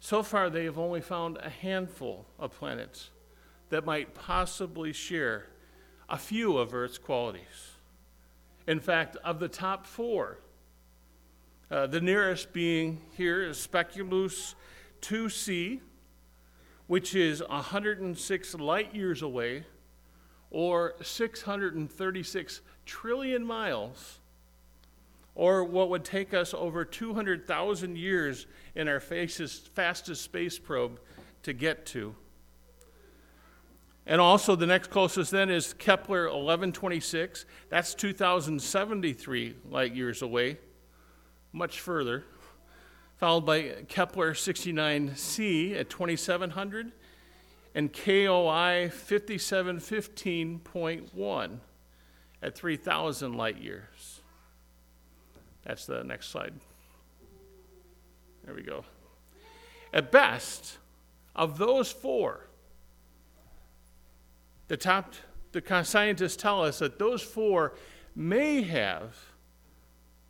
so 0.00 0.22
far 0.22 0.50
they 0.50 0.64
have 0.64 0.78
only 0.78 1.00
found 1.00 1.38
a 1.38 1.48
handful 1.48 2.26
of 2.38 2.52
planets 2.52 3.10
that 3.68 3.84
might 3.84 4.14
possibly 4.14 4.92
share 4.92 5.46
a 6.08 6.18
few 6.18 6.58
of 6.58 6.74
Earth's 6.74 6.98
qualities. 6.98 7.76
In 8.66 8.80
fact, 8.80 9.16
of 9.24 9.38
the 9.38 9.48
top 9.48 9.86
four, 9.86 10.38
uh, 11.70 11.86
the 11.86 12.00
nearest 12.00 12.52
being 12.52 13.00
here 13.16 13.42
is 13.42 13.58
SPECULOOS 13.58 14.54
2c, 15.00 15.80
which 16.86 17.14
is 17.14 17.42
106 17.42 18.54
light 18.56 18.94
years 18.94 19.22
away, 19.22 19.64
or 20.52 20.94
636 21.02 22.60
trillion 22.84 23.44
miles, 23.44 24.18
or 25.34 25.64
what 25.64 25.88
would 25.88 26.04
take 26.04 26.34
us 26.34 26.52
over 26.52 26.84
200,000 26.84 27.96
years 27.96 28.46
in 28.74 28.86
our 28.86 29.00
fastest, 29.00 30.22
space 30.22 30.58
probe 30.58 31.00
to 31.42 31.54
get 31.54 31.86
to. 31.86 32.14
And 34.04 34.20
also, 34.20 34.54
the 34.54 34.66
next 34.66 34.90
closest 34.90 35.30
then 35.30 35.48
is 35.48 35.72
Kepler 35.72 36.24
1126. 36.24 37.46
That's 37.70 37.94
2,073 37.94 39.54
light 39.70 39.94
years 39.94 40.20
away, 40.20 40.58
much 41.52 41.80
further. 41.80 42.24
Followed 43.16 43.46
by 43.46 43.84
Kepler 43.88 44.34
69c 44.34 45.78
at 45.78 45.88
2,700 45.88 46.92
and 47.74 47.92
KOI 47.92 48.90
5715.1 48.92 51.58
at 52.42 52.54
3,000 52.54 53.34
light 53.34 53.58
years. 53.58 54.20
That's 55.64 55.86
the 55.86 56.04
next 56.04 56.28
slide. 56.28 56.54
There 58.44 58.54
we 58.54 58.62
go. 58.62 58.84
At 59.92 60.10
best, 60.10 60.78
of 61.34 61.58
those 61.58 61.90
four, 61.90 62.46
the 64.68 64.76
top 64.76 65.14
the 65.52 65.84
scientists 65.84 66.36
tell 66.36 66.64
us 66.64 66.78
that 66.78 66.98
those 66.98 67.20
four 67.20 67.74
may 68.16 68.62
have 68.62 69.14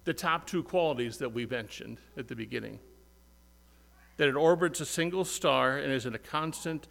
the 0.04 0.12
top 0.12 0.48
two 0.48 0.64
qualities 0.64 1.18
that 1.18 1.32
we 1.32 1.46
mentioned 1.46 1.98
at 2.16 2.26
the 2.26 2.34
beginning 2.34 2.80
that 4.16 4.28
it 4.28 4.34
orbits 4.34 4.80
a 4.80 4.86
single 4.86 5.24
star 5.24 5.78
and 5.78 5.92
is 5.92 6.06
in 6.06 6.14
a 6.14 6.18
constant 6.18 6.88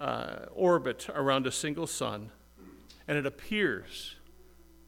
uh, 0.00 0.46
orbit 0.52 1.08
around 1.14 1.46
a 1.46 1.52
single 1.52 1.86
sun, 1.86 2.30
and 3.06 3.18
it 3.18 3.26
appears 3.26 4.16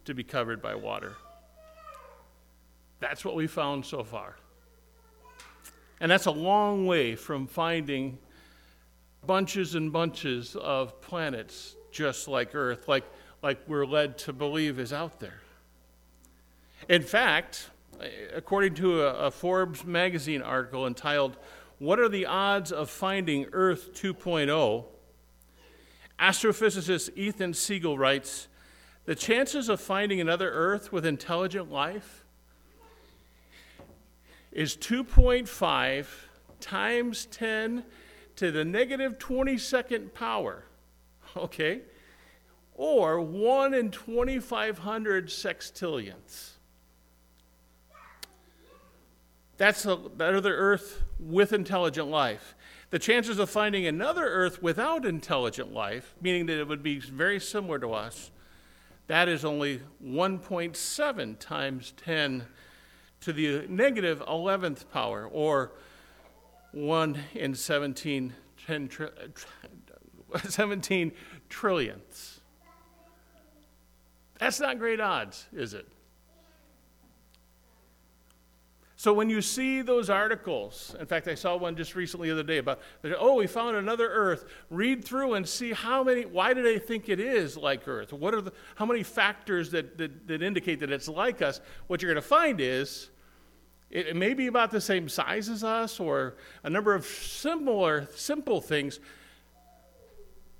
to 0.04 0.14
be 0.14 0.24
covered 0.24 0.60
by 0.60 0.74
water. 0.74 1.14
That's 3.00 3.24
what 3.24 3.34
we 3.34 3.46
found 3.46 3.84
so 3.84 4.02
far. 4.02 4.36
And 6.00 6.10
that's 6.10 6.26
a 6.26 6.30
long 6.30 6.86
way 6.86 7.16
from 7.16 7.46
finding 7.46 8.18
bunches 9.26 9.74
and 9.74 9.92
bunches 9.92 10.56
of 10.56 11.00
planets 11.00 11.76
just 11.90 12.28
like 12.28 12.54
Earth, 12.54 12.88
like, 12.88 13.04
like 13.42 13.58
we're 13.68 13.86
led 13.86 14.18
to 14.18 14.32
believe 14.32 14.78
is 14.78 14.92
out 14.92 15.20
there. 15.20 15.40
In 16.88 17.02
fact, 17.02 17.70
according 18.34 18.74
to 18.74 19.02
a, 19.02 19.26
a 19.26 19.30
Forbes 19.30 19.84
magazine 19.84 20.42
article 20.42 20.86
entitled, 20.86 21.36
What 21.78 22.00
Are 22.00 22.08
the 22.08 22.26
Odds 22.26 22.72
of 22.72 22.90
Finding 22.90 23.46
Earth 23.52 23.94
2.0? 23.94 24.84
Astrophysicist 26.24 27.10
Ethan 27.16 27.52
Siegel 27.52 27.98
writes 27.98 28.48
The 29.04 29.14
chances 29.14 29.68
of 29.68 29.80
finding 29.80 30.20
another 30.20 30.50
Earth 30.50 30.90
with 30.90 31.04
intelligent 31.04 31.70
life 31.70 32.24
is 34.50 34.76
2.5 34.76 36.06
times 36.60 37.26
10 37.26 37.84
to 38.36 38.50
the 38.50 38.64
negative 38.64 39.18
22nd 39.18 40.14
power 40.14 40.64
okay? 41.36 41.82
Or 42.74 43.20
1 43.20 43.74
in 43.74 43.90
2,500 43.90 45.28
sextillionths. 45.28 46.50
That's 49.56 49.86
a, 49.86 49.98
that 50.16 50.34
other 50.34 50.56
Earth 50.56 51.04
with 51.20 51.52
intelligent 51.52 52.08
life. 52.08 52.53
The 52.94 53.00
chances 53.00 53.40
of 53.40 53.50
finding 53.50 53.88
another 53.88 54.24
Earth 54.24 54.62
without 54.62 55.04
intelligent 55.04 55.72
life, 55.72 56.14
meaning 56.20 56.46
that 56.46 56.60
it 56.60 56.68
would 56.68 56.84
be 56.84 57.00
very 57.00 57.40
similar 57.40 57.76
to 57.80 57.92
us, 57.92 58.30
that 59.08 59.26
is 59.28 59.44
only 59.44 59.80
1.7 60.00 61.38
times 61.40 61.92
10 61.96 62.44
to 63.22 63.32
the 63.32 63.66
negative 63.68 64.20
11th 64.20 64.88
power, 64.92 65.26
or 65.26 65.72
1 66.70 67.18
in 67.34 67.56
17 67.56 68.32
10, 68.64 68.90
17 70.48 71.12
trillionths. 71.50 72.38
That's 74.38 74.60
not 74.60 74.78
great 74.78 75.00
odds, 75.00 75.48
is 75.52 75.74
it? 75.74 75.88
So 79.04 79.12
when 79.12 79.28
you 79.28 79.42
see 79.42 79.82
those 79.82 80.08
articles, 80.08 80.96
in 80.98 81.04
fact, 81.04 81.28
I 81.28 81.34
saw 81.34 81.58
one 81.58 81.76
just 81.76 81.94
recently 81.94 82.28
the 82.28 82.32
other 82.36 82.42
day 82.42 82.56
about, 82.56 82.80
oh, 83.18 83.34
we 83.34 83.46
found 83.46 83.76
another 83.76 84.08
Earth. 84.08 84.46
Read 84.70 85.04
through 85.04 85.34
and 85.34 85.46
see 85.46 85.74
how 85.74 86.02
many. 86.02 86.24
Why 86.24 86.54
do 86.54 86.62
they 86.62 86.78
think 86.78 87.10
it 87.10 87.20
is 87.20 87.54
like 87.54 87.86
Earth? 87.86 88.14
What 88.14 88.32
are 88.32 88.40
the 88.40 88.54
how 88.76 88.86
many 88.86 89.02
factors 89.02 89.70
that 89.72 89.98
that, 89.98 90.26
that 90.26 90.42
indicate 90.42 90.80
that 90.80 90.90
it's 90.90 91.06
like 91.06 91.42
us? 91.42 91.60
What 91.86 92.00
you're 92.00 92.14
going 92.14 92.22
to 92.22 92.26
find 92.26 92.62
is 92.62 93.10
it, 93.90 94.06
it 94.06 94.16
may 94.16 94.32
be 94.32 94.46
about 94.46 94.70
the 94.70 94.80
same 94.80 95.10
size 95.10 95.50
as 95.50 95.62
us, 95.62 96.00
or 96.00 96.36
a 96.62 96.70
number 96.70 96.94
of 96.94 97.04
similar 97.04 98.08
simple 98.14 98.62
things, 98.62 99.00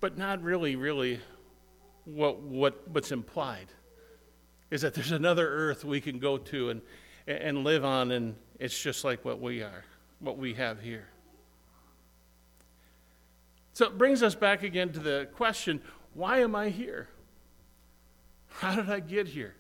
but 0.01 0.19
not 0.19 0.43
really, 0.43 0.77
really 0.77 1.19
what, 2.05 2.41
what, 2.43 2.87
what's 2.89 3.11
implied 3.11 3.69
is 4.71 4.83
that 4.83 4.93
there's 4.93 5.13
another 5.13 5.49
earth 5.49 5.83
we 5.83 5.99
can 5.99 6.19
go 6.19 6.37
to 6.37 6.69
and, 6.69 6.83
and 7.27 7.65
live 7.65 7.85
on, 7.85 8.11
and 8.11 8.35
it's 8.59 8.81
just 8.81 9.05
like 9.05 9.25
what 9.25 9.41
we 9.41 9.63
are, 9.63 9.85
what 10.21 10.39
we 10.39 10.55
have 10.55 10.81
here. 10.81 11.09
So 13.73 13.87
it 13.87 13.99
brings 13.99 14.23
us 14.23 14.35
back 14.35 14.63
again 14.63 14.93
to 14.93 15.01
the 15.01 15.29
question 15.35 15.81
why 16.15 16.39
am 16.39 16.55
I 16.55 16.69
here? 16.69 17.09
How 18.49 18.77
did 18.77 18.89
I 18.89 19.01
get 19.01 19.27
here? 19.27 19.57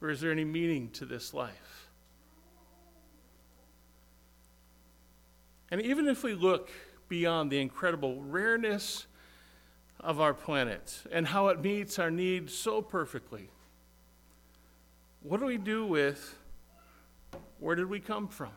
Or 0.00 0.10
is 0.10 0.20
there 0.20 0.30
any 0.30 0.44
meaning 0.44 0.90
to 0.90 1.04
this 1.04 1.34
life? 1.34 1.88
And 5.72 5.82
even 5.82 6.06
if 6.06 6.22
we 6.22 6.34
look 6.34 6.70
beyond 7.08 7.50
the 7.50 7.60
incredible 7.60 8.22
rareness 8.22 9.06
of 9.98 10.20
our 10.20 10.32
planet 10.32 11.02
and 11.12 11.26
how 11.26 11.48
it 11.48 11.60
meets 11.60 11.98
our 11.98 12.10
needs 12.10 12.54
so 12.54 12.80
perfectly. 12.80 13.50
What 15.22 15.40
do 15.40 15.46
we 15.46 15.58
do 15.58 15.84
with 15.84 16.36
where 17.58 17.76
did 17.76 17.86
we 17.86 18.00
come 18.00 18.26
from? 18.28 18.50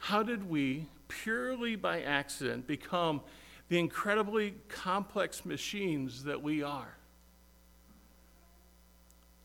How 0.00 0.22
did 0.22 0.48
we, 0.48 0.86
purely 1.08 1.76
by 1.76 2.00
accident, 2.00 2.66
become 2.66 3.20
the 3.68 3.78
incredibly 3.78 4.54
complex 4.68 5.44
machines 5.44 6.24
that 6.24 6.42
we 6.42 6.62
are? 6.62 6.94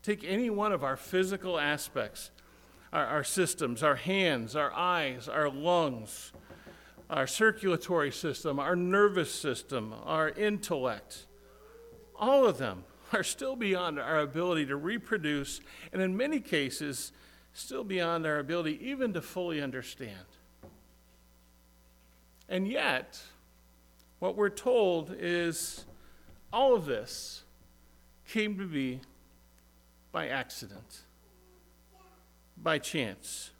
Take 0.02 0.24
any 0.24 0.48
one 0.48 0.72
of 0.72 0.82
our 0.82 0.96
physical 0.96 1.58
aspects, 1.58 2.30
our, 2.92 3.04
our 3.04 3.24
systems, 3.24 3.82
our 3.82 3.96
hands, 3.96 4.56
our 4.56 4.72
eyes, 4.72 5.28
our 5.28 5.50
lungs, 5.50 6.32
our 7.10 7.26
circulatory 7.26 8.10
system, 8.10 8.58
our 8.58 8.76
nervous 8.76 9.32
system, 9.32 9.94
our 10.04 10.30
intellect, 10.30 11.26
all 12.16 12.46
of 12.46 12.56
them 12.56 12.84
are 13.14 13.22
still 13.22 13.56
beyond 13.56 13.98
our 13.98 14.20
ability 14.20 14.66
to 14.66 14.76
reproduce, 14.76 15.60
and 15.92 16.02
in 16.02 16.16
many 16.16 16.40
cases, 16.40 17.12
still 17.52 17.84
beyond 17.84 18.26
our 18.26 18.38
ability 18.38 18.78
even 18.82 19.12
to 19.12 19.22
fully 19.22 19.62
understand. 19.62 20.26
And 22.48 22.68
yet, 22.68 23.22
what 24.18 24.36
we're 24.36 24.50
told 24.50 25.14
is 25.18 25.84
all 26.52 26.74
of 26.74 26.86
this 26.86 27.42
came 28.28 28.58
to 28.58 28.66
be 28.66 29.00
by 30.12 30.28
accident, 30.28 31.02
by 32.56 32.78
chance, 32.78 33.50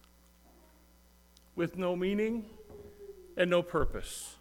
with 1.55 1.77
no 1.77 1.95
meaning 1.95 2.45
and 3.37 3.49
no 3.49 3.61
purpose. 3.61 4.35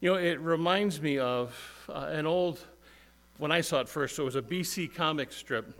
You 0.00 0.12
know, 0.12 0.16
it 0.16 0.38
reminds 0.40 1.00
me 1.00 1.18
of 1.18 1.52
uh, 1.88 2.06
an 2.10 2.24
old, 2.24 2.60
when 3.38 3.50
I 3.50 3.60
saw 3.60 3.80
it 3.80 3.88
first, 3.88 4.16
it 4.18 4.22
was 4.22 4.36
a 4.36 4.42
BC 4.42 4.94
comic 4.94 5.32
strip. 5.32 5.74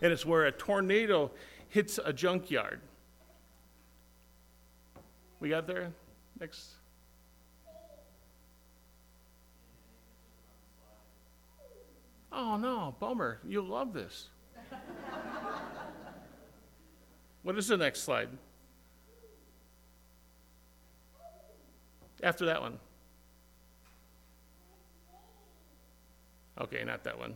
And 0.00 0.12
it's 0.12 0.24
where 0.24 0.44
a 0.44 0.52
tornado 0.52 1.32
hits 1.68 1.98
a 2.04 2.12
junkyard. 2.12 2.80
We 5.40 5.48
got 5.48 5.66
there? 5.66 5.90
Next. 6.38 6.74
Oh 12.30 12.56
no, 12.56 12.94
bummer. 13.00 13.40
You'll 13.44 13.66
love 13.66 13.92
this. 13.92 14.28
what 17.42 17.58
is 17.58 17.66
the 17.66 17.76
next 17.76 18.04
slide? 18.04 18.28
After 22.22 22.46
that 22.46 22.60
one. 22.60 22.78
Okay, 26.60 26.84
not 26.84 27.04
that 27.04 27.18
one. 27.18 27.34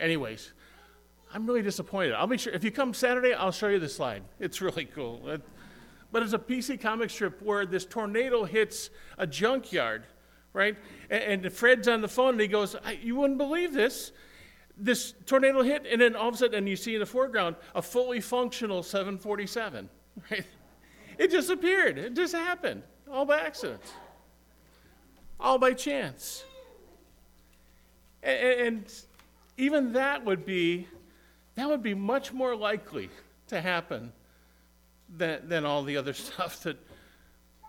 Anyways, 0.00 0.52
I'm 1.32 1.46
really 1.46 1.62
disappointed. 1.62 2.14
I'll 2.14 2.26
make 2.26 2.40
sure, 2.40 2.52
if 2.52 2.64
you 2.64 2.70
come 2.70 2.94
Saturday, 2.94 3.34
I'll 3.34 3.52
show 3.52 3.68
you 3.68 3.78
the 3.78 3.88
slide. 3.88 4.22
It's 4.40 4.60
really 4.60 4.84
cool. 4.84 5.28
It, 5.28 5.42
but 6.12 6.22
it's 6.22 6.32
a 6.32 6.38
BC 6.38 6.80
comic 6.80 7.10
strip 7.10 7.42
where 7.42 7.66
this 7.66 7.84
tornado 7.84 8.44
hits 8.44 8.90
a 9.18 9.26
junkyard, 9.26 10.04
right? 10.52 10.76
And, 11.10 11.44
and 11.44 11.52
Fred's 11.52 11.88
on 11.88 12.00
the 12.00 12.08
phone 12.08 12.30
and 12.30 12.40
he 12.40 12.46
goes, 12.46 12.76
You 13.02 13.16
wouldn't 13.16 13.38
believe 13.38 13.72
this. 13.72 14.12
This 14.78 15.14
tornado 15.24 15.62
hit, 15.62 15.86
and 15.90 16.00
then 16.00 16.14
all 16.14 16.28
of 16.28 16.34
a 16.34 16.36
sudden, 16.36 16.54
and 16.54 16.68
you 16.68 16.76
see 16.76 16.94
in 16.94 17.00
the 17.00 17.06
foreground 17.06 17.56
a 17.74 17.80
fully 17.80 18.20
functional 18.20 18.82
747, 18.82 19.88
right? 20.30 20.44
It 21.18 21.30
just 21.30 21.48
appeared. 21.48 21.96
It 21.96 22.14
just 22.14 22.34
happened, 22.34 22.82
all 23.10 23.24
by 23.24 23.40
accident, 23.40 23.80
all 25.40 25.58
by 25.58 25.72
chance. 25.72 26.44
And, 28.26 28.92
even 29.58 29.94
that 29.94 30.24
would 30.24 30.44
be 30.44 30.86
that 31.54 31.68
would 31.68 31.82
be 31.82 31.94
much 31.94 32.32
more 32.34 32.54
likely 32.54 33.08
to 33.48 33.60
happen 33.60 34.12
than, 35.16 35.48
than 35.48 35.64
all 35.64 35.82
the 35.82 35.96
other 35.96 36.12
stuff 36.28 36.62
that, 36.64 36.76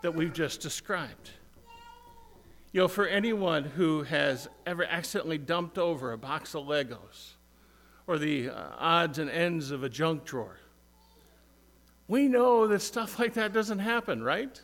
that 0.01 0.13
we've 0.13 0.33
just 0.33 0.59
described. 0.59 1.31
You 2.73 2.81
know, 2.81 2.87
for 2.89 3.07
anyone 3.07 3.63
who 3.63 4.03
has 4.03 4.49
ever 4.65 4.83
accidentally 4.83 5.37
dumped 5.37 5.77
over 5.77 6.11
a 6.11 6.17
box 6.17 6.53
of 6.53 6.65
Legos 6.65 7.35
or 8.07 8.17
the 8.17 8.49
uh, 8.49 8.71
odds 8.77 9.19
and 9.19 9.29
ends 9.29 9.71
of 9.71 9.83
a 9.83 9.89
junk 9.89 10.25
drawer, 10.25 10.57
we 12.09 12.27
know 12.27 12.67
that 12.67 12.81
stuff 12.81 13.19
like 13.19 13.35
that 13.35 13.53
doesn't 13.53 13.79
happen, 13.79 14.21
right? 14.21 14.61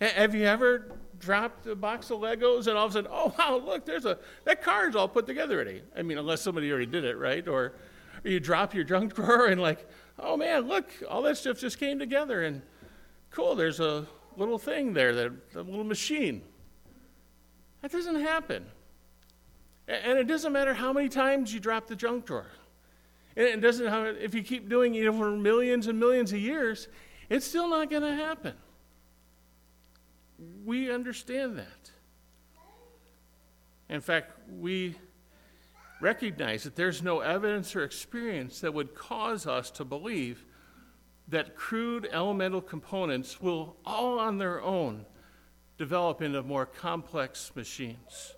Have 0.00 0.34
you 0.34 0.46
ever 0.46 0.90
dropped 1.24 1.66
a 1.66 1.74
box 1.74 2.10
of 2.10 2.20
Legos 2.20 2.66
and 2.66 2.76
all 2.76 2.86
of 2.86 2.92
a 2.92 2.94
sudden, 2.94 3.10
oh 3.12 3.34
wow, 3.38 3.60
look, 3.64 3.84
there's 3.84 4.04
a 4.04 4.18
that 4.44 4.62
car's 4.62 4.94
all 4.94 5.08
put 5.08 5.26
together 5.26 5.56
already. 5.56 5.82
I 5.96 6.02
mean, 6.02 6.18
unless 6.18 6.42
somebody 6.42 6.70
already 6.70 6.86
did 6.86 7.04
it, 7.04 7.16
right? 7.16 7.46
Or, 7.48 7.72
or 8.24 8.30
you 8.30 8.40
drop 8.40 8.74
your 8.74 8.84
junk 8.84 9.14
drawer 9.16 9.46
and 9.46 9.60
like, 9.60 9.88
oh 10.18 10.36
man, 10.36 10.68
look, 10.68 10.90
all 11.08 11.22
that 11.22 11.36
stuff 11.36 11.58
just 11.58 11.78
came 11.78 11.98
together 11.98 12.44
and 12.44 12.62
cool, 13.30 13.54
there's 13.54 13.80
a 13.80 14.06
little 14.36 14.58
thing 14.58 14.92
there, 14.92 15.12
that 15.12 15.54
little 15.54 15.84
machine. 15.84 16.42
That 17.82 17.92
doesn't 17.92 18.20
happen. 18.20 18.64
And 19.86 20.18
it 20.18 20.26
doesn't 20.26 20.52
matter 20.52 20.72
how 20.72 20.92
many 20.92 21.08
times 21.08 21.52
you 21.52 21.60
drop 21.60 21.86
the 21.86 21.96
junk 21.96 22.24
drawer. 22.24 22.46
And 23.36 23.46
it 23.46 23.60
doesn't 23.60 23.86
if 24.18 24.34
you 24.34 24.42
keep 24.42 24.68
doing 24.68 24.94
it 24.94 25.12
for 25.12 25.30
millions 25.32 25.86
and 25.88 25.98
millions 25.98 26.32
of 26.32 26.38
years, 26.38 26.88
it's 27.28 27.46
still 27.46 27.68
not 27.68 27.90
going 27.90 28.02
to 28.02 28.14
happen. 28.14 28.54
We 30.64 30.90
understand 30.90 31.58
that. 31.58 31.90
In 33.88 34.00
fact, 34.00 34.32
we 34.48 34.96
recognize 36.00 36.64
that 36.64 36.76
there's 36.76 37.02
no 37.02 37.20
evidence 37.20 37.76
or 37.76 37.84
experience 37.84 38.60
that 38.60 38.74
would 38.74 38.94
cause 38.94 39.46
us 39.46 39.70
to 39.72 39.84
believe 39.84 40.44
that 41.28 41.56
crude 41.56 42.08
elemental 42.12 42.60
components 42.60 43.40
will 43.40 43.76
all 43.84 44.18
on 44.18 44.38
their 44.38 44.60
own 44.62 45.06
develop 45.78 46.20
into 46.22 46.42
more 46.42 46.66
complex 46.66 47.50
machines. 47.54 48.34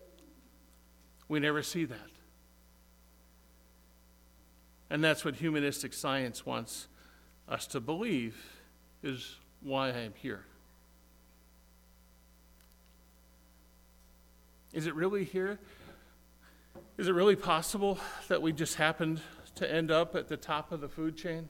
We 1.28 1.40
never 1.40 1.62
see 1.62 1.84
that. 1.86 2.10
And 4.88 5.02
that's 5.02 5.24
what 5.24 5.36
humanistic 5.36 5.92
science 5.92 6.46
wants 6.46 6.86
us 7.48 7.66
to 7.68 7.80
believe 7.80 8.36
is 9.02 9.36
why 9.60 9.88
I'm 9.88 10.14
here. 10.16 10.44
Is 14.76 14.86
it 14.86 14.94
really 14.94 15.24
here? 15.24 15.58
Is 16.98 17.08
it 17.08 17.12
really 17.12 17.34
possible 17.34 17.98
that 18.28 18.42
we 18.42 18.52
just 18.52 18.74
happened 18.74 19.22
to 19.54 19.72
end 19.72 19.90
up 19.90 20.14
at 20.14 20.28
the 20.28 20.36
top 20.36 20.70
of 20.70 20.82
the 20.82 20.88
food 20.88 21.16
chain? 21.16 21.48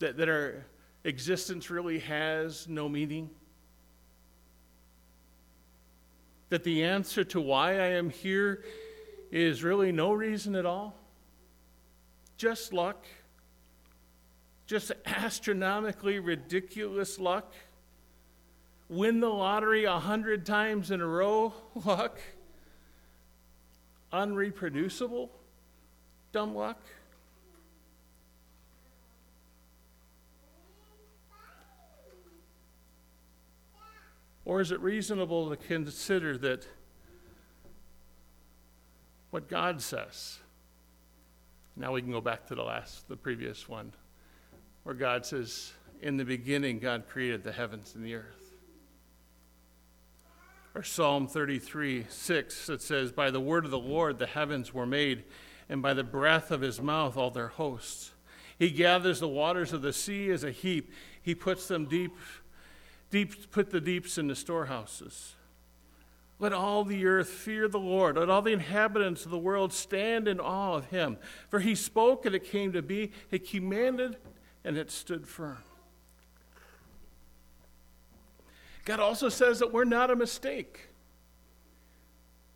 That, 0.00 0.18
that 0.18 0.28
our 0.28 0.66
existence 1.04 1.70
really 1.70 2.00
has 2.00 2.68
no 2.68 2.86
meaning? 2.86 3.30
That 6.50 6.64
the 6.64 6.84
answer 6.84 7.24
to 7.24 7.40
why 7.40 7.70
I 7.80 7.92
am 7.92 8.10
here 8.10 8.62
is 9.32 9.64
really 9.64 9.90
no 9.90 10.12
reason 10.12 10.54
at 10.54 10.66
all? 10.66 10.96
Just 12.36 12.74
luck? 12.74 13.06
Just 14.66 14.92
astronomically 15.06 16.18
ridiculous 16.18 17.18
luck? 17.18 17.54
Win 18.88 19.20
the 19.20 19.28
lottery 19.28 19.84
a 19.84 19.98
hundred 19.98 20.46
times 20.46 20.90
in 20.90 21.00
a 21.00 21.06
row 21.06 21.52
luck, 21.84 22.18
unreproducible 24.12 25.30
dumb 26.32 26.54
luck. 26.54 26.80
Or 34.44 34.62
is 34.62 34.72
it 34.72 34.80
reasonable 34.80 35.50
to 35.50 35.56
consider 35.56 36.38
that 36.38 36.66
what 39.30 39.46
God 39.46 39.82
says? 39.82 40.38
Now 41.76 41.92
we 41.92 42.00
can 42.00 42.10
go 42.10 42.22
back 42.22 42.46
to 42.46 42.54
the 42.54 42.62
last, 42.62 43.08
the 43.08 43.16
previous 43.16 43.68
one, 43.68 43.92
where 44.84 44.94
God 44.94 45.26
says, 45.26 45.72
In 46.00 46.16
the 46.16 46.24
beginning, 46.24 46.78
God 46.78 47.04
created 47.08 47.44
the 47.44 47.52
heavens 47.52 47.94
and 47.94 48.02
the 48.02 48.14
earth 48.14 48.47
or 50.78 50.84
Psalm 50.84 51.26
33 51.26 52.06
6 52.08 52.66
that 52.68 52.80
says, 52.80 53.10
By 53.10 53.32
the 53.32 53.40
word 53.40 53.64
of 53.64 53.72
the 53.72 53.78
Lord 53.80 54.20
the 54.20 54.28
heavens 54.28 54.72
were 54.72 54.86
made, 54.86 55.24
and 55.68 55.82
by 55.82 55.92
the 55.92 56.04
breath 56.04 56.52
of 56.52 56.60
his 56.60 56.80
mouth 56.80 57.16
all 57.16 57.32
their 57.32 57.48
hosts. 57.48 58.12
He 58.56 58.70
gathers 58.70 59.18
the 59.18 59.26
waters 59.26 59.72
of 59.72 59.82
the 59.82 59.92
sea 59.92 60.30
as 60.30 60.44
a 60.44 60.52
heap. 60.52 60.92
He 61.20 61.34
puts 61.34 61.66
them 61.66 61.86
deep, 61.86 62.12
deep 63.10 63.50
put 63.50 63.70
the 63.70 63.80
deeps 63.80 64.18
in 64.18 64.28
the 64.28 64.36
storehouses. 64.36 65.34
Let 66.38 66.52
all 66.52 66.84
the 66.84 67.04
earth 67.06 67.28
fear 67.28 67.66
the 67.66 67.80
Lord. 67.80 68.16
Let 68.16 68.30
all 68.30 68.42
the 68.42 68.52
inhabitants 68.52 69.24
of 69.24 69.32
the 69.32 69.38
world 69.38 69.72
stand 69.72 70.28
in 70.28 70.38
awe 70.38 70.74
of 70.74 70.86
him. 70.90 71.16
For 71.48 71.58
he 71.58 71.74
spoke 71.74 72.24
and 72.24 72.36
it 72.36 72.44
came 72.44 72.70
to 72.70 72.82
be. 72.82 73.10
He 73.28 73.40
commanded 73.40 74.16
and 74.64 74.78
it 74.78 74.92
stood 74.92 75.26
firm. 75.26 75.58
God 78.88 79.00
also 79.00 79.28
says 79.28 79.58
that 79.58 79.70
we're 79.70 79.84
not 79.84 80.10
a 80.10 80.16
mistake, 80.16 80.88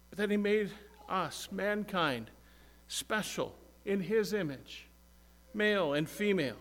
but 0.09 0.17
that 0.17 0.31
He 0.31 0.39
made 0.39 0.71
us, 1.07 1.51
mankind, 1.53 2.31
special 2.89 3.55
in 3.85 4.01
His 4.01 4.33
image, 4.33 4.89
male 5.53 5.93
and 5.93 6.09
female. 6.09 6.57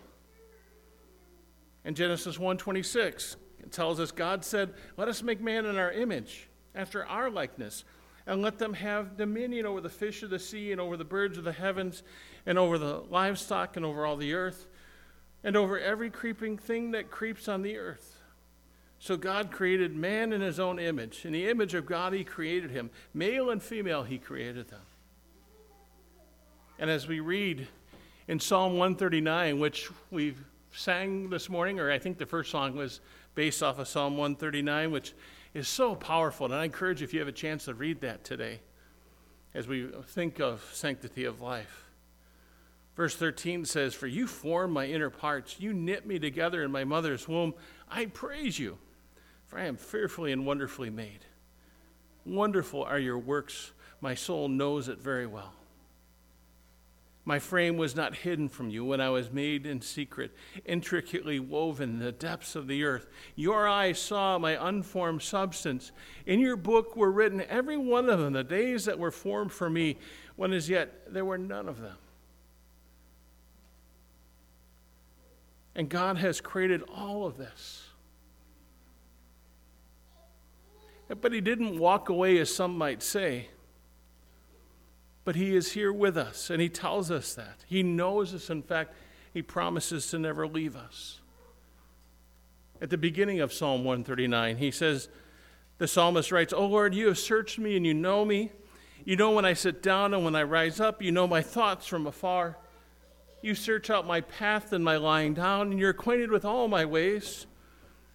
In 1.86 1.94
Genesis 1.94 2.36
1:26, 2.36 3.36
it 3.60 3.72
tells 3.72 3.98
us 3.98 4.12
God 4.12 4.44
said, 4.44 4.74
"Let 4.98 5.08
us 5.08 5.22
make 5.22 5.40
man 5.40 5.64
in 5.64 5.78
our 5.78 5.90
image, 5.90 6.50
after 6.74 7.06
our 7.06 7.30
likeness, 7.30 7.86
and 8.26 8.42
let 8.42 8.58
them 8.58 8.74
have 8.74 9.16
dominion 9.16 9.64
over 9.64 9.80
the 9.80 9.88
fish 9.88 10.22
of 10.22 10.28
the 10.28 10.38
sea 10.38 10.70
and 10.70 10.82
over 10.82 10.98
the 10.98 11.04
birds 11.06 11.38
of 11.38 11.44
the 11.44 11.52
heavens 11.52 12.02
and 12.44 12.58
over 12.58 12.76
the 12.76 13.00
livestock 13.08 13.78
and 13.78 13.86
over 13.86 14.04
all 14.04 14.18
the 14.18 14.34
earth 14.34 14.66
and 15.42 15.56
over 15.56 15.80
every 15.80 16.10
creeping 16.10 16.58
thing 16.58 16.90
that 16.90 17.10
creeps 17.10 17.48
on 17.48 17.62
the 17.62 17.78
earth." 17.78 18.11
So 19.02 19.16
God 19.16 19.50
created 19.50 19.96
man 19.96 20.32
in 20.32 20.40
his 20.40 20.60
own 20.60 20.78
image. 20.78 21.24
In 21.24 21.32
the 21.32 21.48
image 21.48 21.74
of 21.74 21.86
God, 21.86 22.12
he 22.12 22.22
created 22.22 22.70
him. 22.70 22.88
Male 23.12 23.50
and 23.50 23.60
female, 23.60 24.04
he 24.04 24.16
created 24.16 24.68
them. 24.68 24.82
And 26.78 26.88
as 26.88 27.08
we 27.08 27.18
read 27.18 27.66
in 28.28 28.38
Psalm 28.38 28.74
139, 28.74 29.58
which 29.58 29.90
we 30.12 30.36
sang 30.70 31.30
this 31.30 31.48
morning, 31.48 31.80
or 31.80 31.90
I 31.90 31.98
think 31.98 32.16
the 32.16 32.26
first 32.26 32.52
song 32.52 32.76
was 32.76 33.00
based 33.34 33.60
off 33.60 33.80
of 33.80 33.88
Psalm 33.88 34.16
139, 34.16 34.92
which 34.92 35.14
is 35.52 35.66
so 35.66 35.96
powerful. 35.96 36.46
And 36.46 36.54
I 36.54 36.64
encourage 36.64 37.00
you, 37.00 37.04
if 37.04 37.12
you 37.12 37.18
have 37.18 37.28
a 37.28 37.32
chance 37.32 37.64
to 37.64 37.74
read 37.74 38.02
that 38.02 38.22
today, 38.22 38.60
as 39.52 39.66
we 39.66 39.88
think 40.10 40.38
of 40.38 40.64
sanctity 40.72 41.24
of 41.24 41.40
life. 41.40 41.86
Verse 42.94 43.16
13 43.16 43.64
says, 43.64 43.94
For 43.94 44.06
you 44.06 44.28
formed 44.28 44.72
my 44.72 44.86
inner 44.86 45.10
parts, 45.10 45.56
you 45.58 45.72
knit 45.72 46.06
me 46.06 46.20
together 46.20 46.62
in 46.62 46.70
my 46.70 46.84
mother's 46.84 47.26
womb. 47.26 47.54
I 47.90 48.06
praise 48.06 48.60
you. 48.60 48.78
For 49.52 49.58
I 49.58 49.66
am 49.66 49.76
fearfully 49.76 50.32
and 50.32 50.46
wonderfully 50.46 50.88
made. 50.88 51.26
Wonderful 52.24 52.84
are 52.84 52.98
your 52.98 53.18
works. 53.18 53.72
My 54.00 54.14
soul 54.14 54.48
knows 54.48 54.88
it 54.88 54.98
very 54.98 55.26
well. 55.26 55.52
My 57.26 57.38
frame 57.38 57.76
was 57.76 57.94
not 57.94 58.16
hidden 58.16 58.48
from 58.48 58.70
you 58.70 58.82
when 58.82 59.02
I 59.02 59.10
was 59.10 59.30
made 59.30 59.66
in 59.66 59.82
secret, 59.82 60.34
intricately 60.64 61.38
woven 61.38 61.90
in 61.90 61.98
the 61.98 62.12
depths 62.12 62.56
of 62.56 62.66
the 62.66 62.82
earth. 62.82 63.08
Your 63.36 63.68
eyes 63.68 64.00
saw 64.00 64.38
my 64.38 64.56
unformed 64.68 65.20
substance. 65.20 65.92
In 66.24 66.40
your 66.40 66.56
book 66.56 66.96
were 66.96 67.12
written, 67.12 67.42
every 67.42 67.76
one 67.76 68.08
of 68.08 68.20
them, 68.20 68.32
the 68.32 68.42
days 68.42 68.86
that 68.86 68.98
were 68.98 69.10
formed 69.10 69.52
for 69.52 69.68
me, 69.68 69.98
when 70.34 70.54
as 70.54 70.70
yet 70.70 71.12
there 71.12 71.26
were 71.26 71.36
none 71.36 71.68
of 71.68 71.82
them. 71.82 71.98
And 75.74 75.90
God 75.90 76.16
has 76.16 76.40
created 76.40 76.82
all 76.84 77.26
of 77.26 77.36
this. 77.36 77.91
But 81.20 81.32
He 81.32 81.40
didn't 81.40 81.78
walk 81.78 82.08
away, 82.08 82.38
as 82.38 82.54
some 82.54 82.76
might 82.76 83.02
say. 83.02 83.48
But 85.24 85.36
He 85.36 85.54
is 85.54 85.72
here 85.72 85.92
with 85.92 86.16
us, 86.16 86.50
and 86.50 86.60
He 86.60 86.68
tells 86.68 87.10
us 87.10 87.34
that. 87.34 87.64
He 87.66 87.82
knows 87.82 88.34
us. 88.34 88.50
In 88.50 88.62
fact, 88.62 88.94
He 89.32 89.42
promises 89.42 90.08
to 90.08 90.18
never 90.18 90.46
leave 90.46 90.76
us. 90.76 91.20
At 92.80 92.90
the 92.90 92.98
beginning 92.98 93.40
of 93.40 93.52
Psalm 93.52 93.84
139, 93.84 94.56
He 94.56 94.70
says, 94.70 95.08
the 95.82 95.88
psalmist 95.88 96.30
writes, 96.30 96.52
Oh 96.52 96.66
Lord, 96.66 96.94
you 96.94 97.08
have 97.08 97.18
searched 97.18 97.58
me 97.58 97.76
and 97.76 97.84
you 97.84 97.92
know 97.92 98.24
me. 98.24 98.52
You 99.04 99.16
know 99.16 99.32
when 99.32 99.44
I 99.44 99.52
sit 99.52 99.82
down 99.82 100.14
and 100.14 100.24
when 100.24 100.36
I 100.36 100.44
rise 100.44 100.78
up. 100.78 101.02
You 101.02 101.10
know 101.10 101.26
my 101.26 101.42
thoughts 101.42 101.88
from 101.88 102.06
afar. 102.06 102.56
You 103.40 103.56
search 103.56 103.90
out 103.90 104.06
my 104.06 104.20
path 104.20 104.72
and 104.72 104.84
my 104.84 104.96
lying 104.96 105.34
down, 105.34 105.72
and 105.72 105.80
you're 105.80 105.90
acquainted 105.90 106.30
with 106.30 106.44
all 106.44 106.68
my 106.68 106.84
ways. 106.84 107.46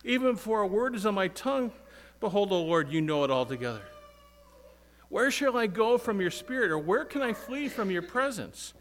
Even 0.06 0.36
before 0.36 0.62
a 0.62 0.68
word 0.68 0.96
is 0.96 1.06
on 1.06 1.16
my 1.16 1.28
tongue, 1.28 1.74
behold, 2.20 2.52
O 2.52 2.62
Lord, 2.62 2.92
you 2.92 3.02
know 3.02 3.24
it 3.24 3.32
altogether. 3.32 3.84
Where 5.10 5.32
shall 5.32 5.58
I 5.58 5.68
go 5.68 5.98
from 5.98 6.20
your 6.20 6.32
spirit, 6.32 6.72
or 6.72 6.78
where 6.78 7.06
can 7.06 7.22
I 7.22 7.34
flee 7.34 7.70
from 7.70 7.90
your 7.90 8.02
presence? 8.02 8.74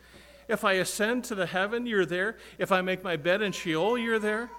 If 0.48 0.64
I 0.64 0.74
ascend 0.74 1.24
to 1.24 1.34
the 1.34 1.46
heaven, 1.46 1.86
you're 1.86 2.06
there. 2.06 2.36
If 2.58 2.72
I 2.72 2.80
make 2.80 3.02
my 3.02 3.16
bed 3.16 3.42
in 3.42 3.52
Sheol, 3.52 3.98
you're 3.98 4.18
there. 4.18 4.50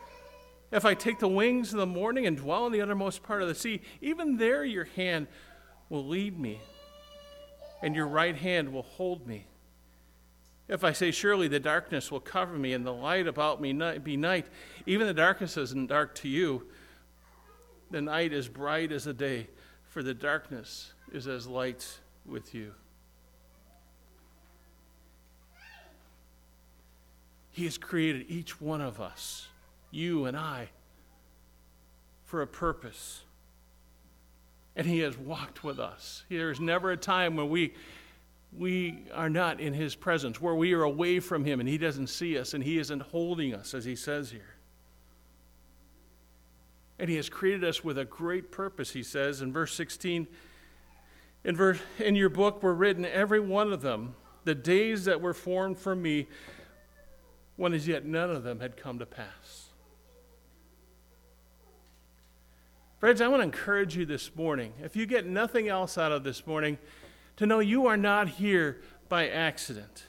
If 0.71 0.83
I 0.85 0.93
take 0.93 1.19
the 1.19 1.27
wings 1.27 1.71
of 1.71 1.79
the 1.79 1.85
morning 1.85 2.25
and 2.25 2.37
dwell 2.37 2.65
in 2.65 2.73
the 2.73 2.81
uttermost 2.81 3.23
part 3.23 3.41
of 3.41 3.47
the 3.47 3.55
sea, 3.55 3.81
even 4.01 4.37
there 4.37 4.65
your 4.65 4.85
hand 4.95 5.27
will 5.89 6.05
lead 6.05 6.37
me, 6.37 6.61
and 7.81 7.95
your 7.95 8.07
right 8.07 8.35
hand 8.35 8.73
will 8.73 8.83
hold 8.83 9.25
me. 9.25 9.47
If 10.67 10.83
I 10.83 10.91
say, 10.91 11.11
Surely 11.11 11.47
the 11.47 11.61
darkness 11.61 12.11
will 12.11 12.19
cover 12.19 12.57
me, 12.57 12.73
and 12.73 12.85
the 12.85 12.93
light 12.93 13.27
about 13.27 13.61
me 13.61 13.71
be 13.99 14.17
night, 14.17 14.47
even 14.85 15.07
the 15.07 15.13
darkness 15.13 15.55
isn't 15.55 15.87
dark 15.87 16.15
to 16.15 16.27
you. 16.27 16.67
The 17.89 18.01
night 18.01 18.33
is 18.33 18.47
bright 18.47 18.91
as 18.91 19.05
the 19.05 19.13
day, 19.13 19.47
for 19.89 20.03
the 20.03 20.13
darkness 20.13 20.93
is 21.11 21.27
as 21.27 21.47
light 21.47 21.99
with 22.25 22.53
you. 22.53 22.73
He 27.51 27.63
has 27.63 27.77
created 27.77 28.25
each 28.29 28.61
one 28.61 28.81
of 28.81 29.01
us, 29.01 29.47
you 29.89 30.25
and 30.25 30.37
I, 30.37 30.69
for 32.25 32.41
a 32.41 32.47
purpose. 32.47 33.23
And 34.75 34.85
He 34.85 34.99
has 34.99 35.17
walked 35.17 35.63
with 35.63 35.79
us. 35.79 36.23
There's 36.29 36.59
never 36.59 36.91
a 36.91 36.97
time 36.97 37.35
when 37.35 37.49
we, 37.49 37.73
we 38.55 39.05
are 39.11 39.29
not 39.29 39.59
in 39.59 39.73
His 39.73 39.95
presence, 39.95 40.39
where 40.39 40.53
we 40.53 40.73
are 40.73 40.83
away 40.83 41.19
from 41.19 41.45
Him 41.45 41.59
and 41.59 41.67
He 41.67 41.79
doesn't 41.79 42.07
see 42.07 42.37
us 42.37 42.53
and 42.53 42.63
He 42.63 42.77
isn't 42.77 43.01
holding 43.01 43.55
us, 43.55 43.73
as 43.73 43.85
He 43.85 43.95
says 43.95 44.29
here. 44.29 44.56
And 46.99 47.09
He 47.09 47.15
has 47.15 47.29
created 47.29 47.63
us 47.63 47.83
with 47.83 47.97
a 47.97 48.05
great 48.05 48.51
purpose, 48.51 48.91
He 48.91 49.03
says 49.03 49.41
in 49.41 49.53
verse 49.53 49.73
16 49.73 50.27
in, 51.43 51.55
verse, 51.55 51.79
in 51.99 52.15
your 52.15 52.29
book 52.29 52.61
were 52.61 52.73
written, 52.73 53.05
every 53.05 53.39
one 53.39 53.71
of 53.71 53.81
them, 53.81 54.15
the 54.43 54.53
days 54.53 55.05
that 55.05 55.21
were 55.21 55.33
formed 55.33 55.77
for 55.77 55.95
me, 55.95 56.27
when 57.55 57.73
as 57.73 57.87
yet 57.87 58.05
none 58.05 58.29
of 58.29 58.43
them 58.43 58.59
had 58.59 58.75
come 58.75 58.99
to 58.99 59.05
pass. 59.05 59.69
Friends, 62.99 63.21
I 63.21 63.27
want 63.29 63.39
to 63.39 63.45
encourage 63.45 63.95
you 63.95 64.05
this 64.05 64.35
morning, 64.35 64.73
if 64.83 64.95
you 64.95 65.05
get 65.05 65.25
nothing 65.25 65.69
else 65.69 65.97
out 65.97 66.11
of 66.11 66.23
this 66.25 66.45
morning, 66.45 66.77
to 67.37 67.45
know 67.45 67.59
you 67.59 67.85
are 67.85 67.97
not 67.97 68.27
here 68.27 68.81
by 69.07 69.29
accident 69.29 70.03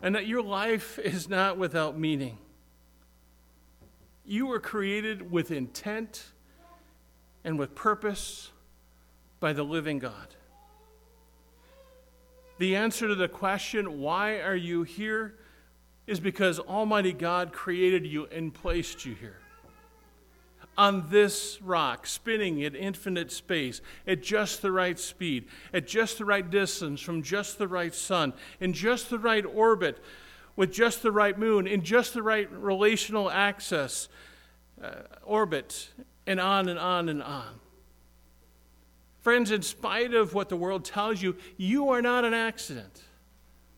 and 0.00 0.14
that 0.16 0.26
your 0.26 0.42
life 0.42 0.98
is 0.98 1.28
not 1.28 1.56
without 1.56 1.96
meaning. 1.96 2.38
You 4.24 4.46
were 4.46 4.60
created 4.60 5.30
with 5.30 5.50
intent 5.50 6.24
and 7.44 7.58
with 7.58 7.74
purpose 7.74 8.50
by 9.40 9.52
the 9.52 9.64
living 9.64 9.98
God. 9.98 10.28
The 12.58 12.76
answer 12.76 13.08
to 13.08 13.14
the 13.14 13.28
question, 13.28 14.00
why 14.00 14.40
are 14.40 14.54
you 14.54 14.84
here, 14.84 15.34
is 16.06 16.20
because 16.20 16.60
Almighty 16.60 17.12
God 17.12 17.52
created 17.52 18.06
you 18.06 18.26
and 18.26 18.54
placed 18.54 19.04
you 19.04 19.14
here. 19.14 19.38
On 20.78 21.10
this 21.10 21.60
rock, 21.60 22.06
spinning 22.06 22.64
at 22.64 22.74
infinite 22.74 23.30
space, 23.32 23.80
at 24.06 24.22
just 24.22 24.62
the 24.62 24.72
right 24.72 24.98
speed, 24.98 25.46
at 25.74 25.86
just 25.86 26.18
the 26.18 26.24
right 26.24 26.48
distance 26.48 27.00
from 27.00 27.22
just 27.22 27.58
the 27.58 27.68
right 27.68 27.94
sun, 27.94 28.32
in 28.60 28.72
just 28.72 29.10
the 29.10 29.18
right 29.18 29.44
orbit, 29.44 29.98
with 30.56 30.72
just 30.72 31.02
the 31.02 31.12
right 31.12 31.38
moon, 31.38 31.66
in 31.66 31.82
just 31.82 32.14
the 32.14 32.22
right 32.22 32.50
relational 32.52 33.30
access, 33.30 34.08
uh, 34.82 35.02
orbit, 35.24 35.88
and 36.26 36.40
on 36.40 36.68
and 36.68 36.78
on 36.78 37.08
and 37.08 37.22
on. 37.22 37.60
Friends, 39.20 39.50
in 39.50 39.62
spite 39.62 40.14
of 40.14 40.34
what 40.34 40.48
the 40.48 40.56
world 40.56 40.84
tells 40.84 41.22
you, 41.22 41.36
you 41.56 41.90
are 41.90 42.02
not 42.02 42.24
an 42.24 42.34
accident. 42.34 43.02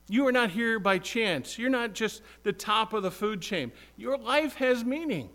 You 0.09 0.27
are 0.27 0.33
not 0.33 0.51
here 0.51 0.79
by 0.79 0.99
chance. 0.99 1.59
You're 1.59 1.71
not 1.71 1.93
just 1.93 2.23
the 2.43 2.53
top 2.53 2.93
of 2.93 3.03
the 3.03 3.11
food 3.11 3.41
chain. 3.41 3.73
Your 3.97 4.19
life 4.19 4.55
has 4.57 4.85
meaning. 4.85 5.31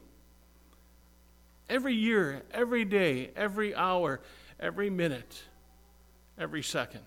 Every 1.69 1.93
year, 1.93 2.43
every 2.51 2.85
day, 2.85 3.29
every 3.35 3.75
hour, 3.75 4.21
every 4.59 4.89
minute, 4.89 5.43
every 6.37 6.63
second. 6.63 7.05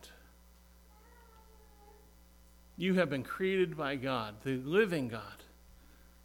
You 2.82 2.94
have 2.94 3.08
been 3.08 3.22
created 3.22 3.76
by 3.76 3.94
God, 3.94 4.34
the 4.42 4.56
living 4.56 5.06
God, 5.06 5.44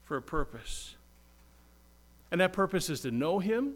for 0.06 0.17
a 0.17 0.24
purpose. 0.24 0.96
And 2.32 2.41
that 2.41 2.52
purpose 2.52 2.89
is 2.89 3.02
to 3.02 3.12
know 3.12 3.38
Him, 3.38 3.74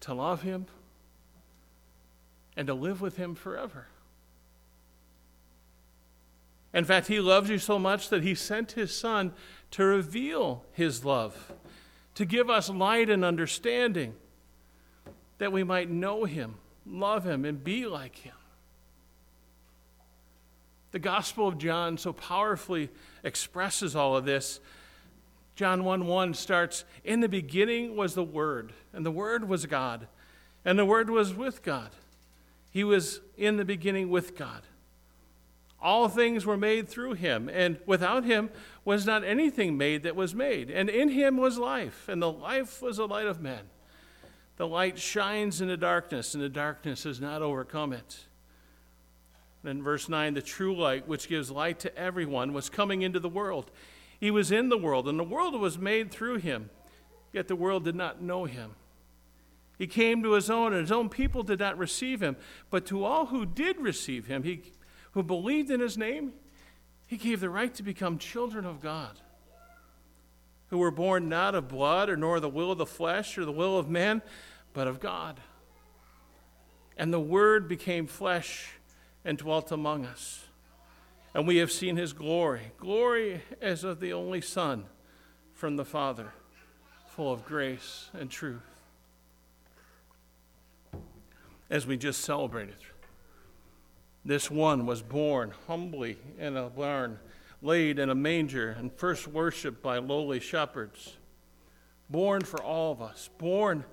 to 0.00 0.12
love 0.12 0.42
Him, 0.42 0.66
and 2.54 2.66
to 2.66 2.74
live 2.74 3.00
with 3.00 3.16
Him 3.16 3.34
forever. 3.34 3.86
In 6.74 6.84
fact, 6.84 7.06
He 7.06 7.18
loves 7.18 7.48
you 7.48 7.56
so 7.56 7.78
much 7.78 8.10
that 8.10 8.22
He 8.22 8.34
sent 8.34 8.72
His 8.72 8.94
Son 8.94 9.32
to 9.70 9.84
reveal 9.86 10.66
His 10.72 11.02
love, 11.02 11.50
to 12.14 12.26
give 12.26 12.50
us 12.50 12.68
light 12.68 13.08
and 13.08 13.24
understanding, 13.24 14.12
that 15.38 15.50
we 15.50 15.64
might 15.64 15.88
know 15.88 16.24
Him, 16.24 16.56
love 16.84 17.24
Him, 17.24 17.46
and 17.46 17.64
be 17.64 17.86
like 17.86 18.16
Him. 18.16 18.34
The 20.92 20.98
Gospel 20.98 21.46
of 21.46 21.58
John 21.58 21.98
so 21.98 22.12
powerfully 22.12 22.90
expresses 23.22 23.94
all 23.94 24.16
of 24.16 24.24
this. 24.24 24.60
John 25.54 25.84
1 25.84 26.06
1 26.06 26.34
starts 26.34 26.84
In 27.04 27.20
the 27.20 27.28
beginning 27.28 27.96
was 27.96 28.14
the 28.14 28.24
Word, 28.24 28.72
and 28.92 29.04
the 29.04 29.10
Word 29.10 29.48
was 29.48 29.66
God, 29.66 30.08
and 30.64 30.78
the 30.78 30.84
Word 30.84 31.10
was 31.10 31.34
with 31.34 31.62
God 31.62 31.90
he 32.70 32.84
was 32.84 33.20
in 33.36 33.56
the 33.56 33.64
beginning 33.64 34.08
with 34.10 34.36
God. 34.36 34.62
All 35.82 36.08
things 36.08 36.46
were 36.46 36.56
made 36.56 36.88
through 36.88 37.14
him, 37.14 37.48
and 37.48 37.78
without 37.86 38.24
him 38.24 38.50
was 38.84 39.06
not 39.06 39.24
anything 39.24 39.76
made 39.76 40.02
that 40.04 40.14
was 40.14 40.34
made. 40.34 40.70
And 40.70 40.88
in 40.88 41.08
him 41.08 41.36
was 41.36 41.58
life, 41.58 42.08
and 42.08 42.22
the 42.22 42.30
life 42.30 42.80
was 42.80 42.98
the 42.98 43.08
light 43.08 43.26
of 43.26 43.40
men. 43.40 43.62
The 44.56 44.68
light 44.68 44.98
shines 44.98 45.60
in 45.60 45.68
the 45.68 45.76
darkness, 45.76 46.34
and 46.34 46.42
the 46.42 46.50
darkness 46.50 47.04
has 47.04 47.20
not 47.20 47.42
overcome 47.42 47.92
it. 47.92 48.26
In 49.64 49.82
verse 49.82 50.08
9, 50.08 50.34
the 50.34 50.42
true 50.42 50.74
light, 50.74 51.06
which 51.06 51.28
gives 51.28 51.50
light 51.50 51.80
to 51.80 51.96
everyone, 51.96 52.52
was 52.52 52.70
coming 52.70 53.02
into 53.02 53.20
the 53.20 53.28
world. 53.28 53.70
He 54.18 54.30
was 54.30 54.50
in 54.50 54.68
the 54.68 54.78
world, 54.78 55.06
and 55.06 55.18
the 55.18 55.24
world 55.24 55.58
was 55.58 55.78
made 55.78 56.10
through 56.10 56.38
him, 56.38 56.70
yet 57.32 57.48
the 57.48 57.56
world 57.56 57.84
did 57.84 57.94
not 57.94 58.22
know 58.22 58.44
him. 58.46 58.74
He 59.78 59.86
came 59.86 60.22
to 60.22 60.32
his 60.32 60.50
own, 60.50 60.72
and 60.72 60.82
his 60.82 60.92
own 60.92 61.08
people 61.08 61.42
did 61.42 61.58
not 61.58 61.78
receive 61.78 62.22
him. 62.22 62.36
But 62.70 62.86
to 62.86 63.04
all 63.04 63.26
who 63.26 63.46
did 63.46 63.78
receive 63.78 64.26
him, 64.26 64.42
he, 64.42 64.62
who 65.12 65.22
believed 65.22 65.70
in 65.70 65.80
his 65.80 65.96
name, 65.96 66.32
he 67.06 67.16
gave 67.16 67.40
the 67.40 67.50
right 67.50 67.74
to 67.74 67.82
become 67.82 68.18
children 68.18 68.64
of 68.64 68.80
God, 68.80 69.20
who 70.68 70.78
were 70.78 70.90
born 70.90 71.28
not 71.28 71.54
of 71.54 71.68
blood, 71.68 72.08
or 72.08 72.16
nor 72.16 72.40
the 72.40 72.48
will 72.48 72.72
of 72.72 72.78
the 72.78 72.86
flesh, 72.86 73.36
or 73.36 73.44
the 73.44 73.52
will 73.52 73.78
of 73.78 73.90
man, 73.90 74.22
but 74.72 74.86
of 74.86 75.00
God. 75.00 75.40
And 76.96 77.12
the 77.12 77.20
Word 77.20 77.66
became 77.68 78.06
flesh 78.06 78.79
and 79.24 79.38
dwelt 79.38 79.70
among 79.72 80.06
us. 80.06 80.44
And 81.34 81.46
we 81.46 81.58
have 81.58 81.70
seen 81.70 81.96
his 81.96 82.12
glory 82.12 82.72
glory 82.78 83.42
as 83.60 83.84
of 83.84 84.00
the 84.00 84.12
only 84.12 84.40
Son 84.40 84.84
from 85.54 85.76
the 85.76 85.84
Father, 85.84 86.32
full 87.06 87.32
of 87.32 87.44
grace 87.44 88.08
and 88.14 88.30
truth 88.30 88.62
as 91.70 91.86
we 91.86 91.96
just 91.96 92.22
celebrated. 92.22 92.74
This 94.24 94.50
one 94.50 94.84
was 94.84 95.00
born 95.00 95.54
humbly 95.66 96.18
in 96.38 96.56
a 96.56 96.68
barn, 96.68 97.18
laid 97.62 97.98
in 97.98 98.10
a 98.10 98.14
manger, 98.14 98.70
and 98.70 98.92
first 98.92 99.28
worshiped 99.28 99.82
by 99.82 99.98
lowly 99.98 100.40
shepherds. 100.40 101.16
Born 102.10 102.42
for 102.42 102.60
all 102.60 102.92
of 102.92 103.00
us, 103.00 103.30
born 103.38 103.84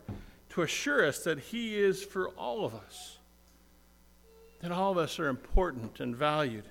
to 0.49 0.63
assure 0.63 1.05
us 1.05 1.23
that 1.23 1.39
he 1.39 1.77
is 1.77 2.03
for 2.03 2.29
all 2.29 2.65
of 2.65 2.73
us, 2.73 3.16
that 4.59 4.71
all 4.71 4.91
of 4.91 4.97
us 4.97 5.19
are 5.19 5.27
important 5.27 5.99
and 5.99 6.15
valued, 6.15 6.65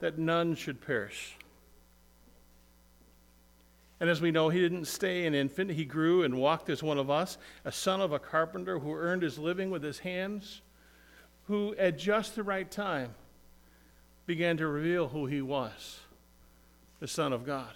that 0.00 0.18
none 0.18 0.54
should 0.54 0.80
perish. 0.80 1.36
And 4.00 4.10
as 4.10 4.20
we 4.20 4.32
know, 4.32 4.48
he 4.48 4.58
didn't 4.58 4.86
stay 4.86 5.26
an 5.26 5.34
infant. 5.34 5.70
He 5.70 5.84
grew 5.84 6.24
and 6.24 6.36
walked 6.36 6.68
as 6.68 6.82
one 6.82 6.98
of 6.98 7.08
us, 7.08 7.38
a 7.64 7.70
son 7.70 8.00
of 8.00 8.12
a 8.12 8.18
carpenter 8.18 8.80
who 8.80 8.92
earned 8.92 9.22
his 9.22 9.38
living 9.38 9.70
with 9.70 9.82
his 9.82 10.00
hands 10.00 10.60
who 11.44 11.74
at 11.76 11.98
just 11.98 12.34
the 12.34 12.42
right 12.42 12.70
time 12.70 13.14
began 14.26 14.56
to 14.56 14.66
reveal 14.66 15.08
who 15.08 15.26
he 15.26 15.42
was 15.42 16.00
the 17.00 17.08
Son 17.08 17.32
of 17.32 17.44
God, 17.44 17.74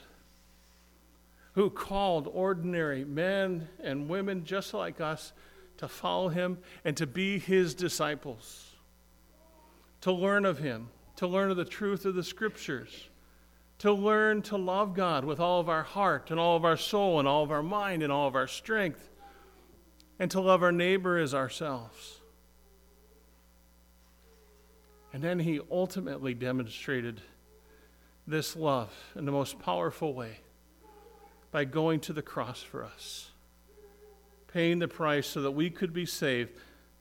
who 1.55 1.69
called 1.69 2.31
ordinary 2.33 3.05
men 3.05 3.67
and 3.83 4.09
women 4.09 4.45
just 4.45 4.73
like 4.73 5.01
us 5.01 5.33
to 5.79 5.89
follow 5.89 6.29
him 6.29 6.59
and 6.85 6.97
to 6.97 7.09
be 7.09 7.41
his 7.41 7.75
disciples, 7.75 8.76
to 10.03 10.13
learn 10.13 10.45
of 10.45 10.59
him, 10.59 10.89
to 11.17 11.27
learn 11.27 11.51
of 11.51 11.57
the 11.57 11.65
truth 11.65 12.05
of 12.05 12.15
the 12.15 12.25
scriptures. 12.25 13.09
To 13.81 13.93
learn 13.93 14.41
to 14.43 14.57
love 14.57 14.95
God 14.95 15.27
with 15.27 15.39
all 15.39 15.61
of 15.61 15.69
our 15.69 15.83
heart 15.83 16.31
and 16.31 16.41
all 16.41 16.57
of 16.57 16.65
our 16.65 16.79
soul 16.79 17.19
and 17.19 17.29
all 17.29 17.43
of 17.43 17.51
our 17.51 17.63
mind 17.63 18.03
and 18.03 18.11
all 18.11 18.27
of 18.27 18.35
our 18.35 18.47
strength, 18.47 19.11
and 20.19 20.31
to 20.31 20.41
love 20.41 20.63
our 20.63 20.73
neighbor 20.73 21.19
as 21.19 21.35
ourselves. 21.35 22.21
And 25.13 25.23
then 25.23 25.41
he 25.41 25.61
ultimately 25.71 26.33
demonstrated 26.33 27.21
this 28.27 28.57
love 28.57 28.93
in 29.15 29.27
the 29.27 29.33
most 29.33 29.59
powerful 29.59 30.15
way 30.15 30.41
by 31.51 31.65
going 31.65 32.01
to 32.01 32.13
the 32.13 32.23
cross 32.23 32.63
for 32.63 32.83
us, 32.83 33.31
paying 34.49 34.79
the 34.79 34.89
price 34.89 35.27
so 35.27 35.43
that 35.43 35.53
we 35.53 35.69
could 35.69 35.93
be 35.93 36.07
saved 36.07 36.51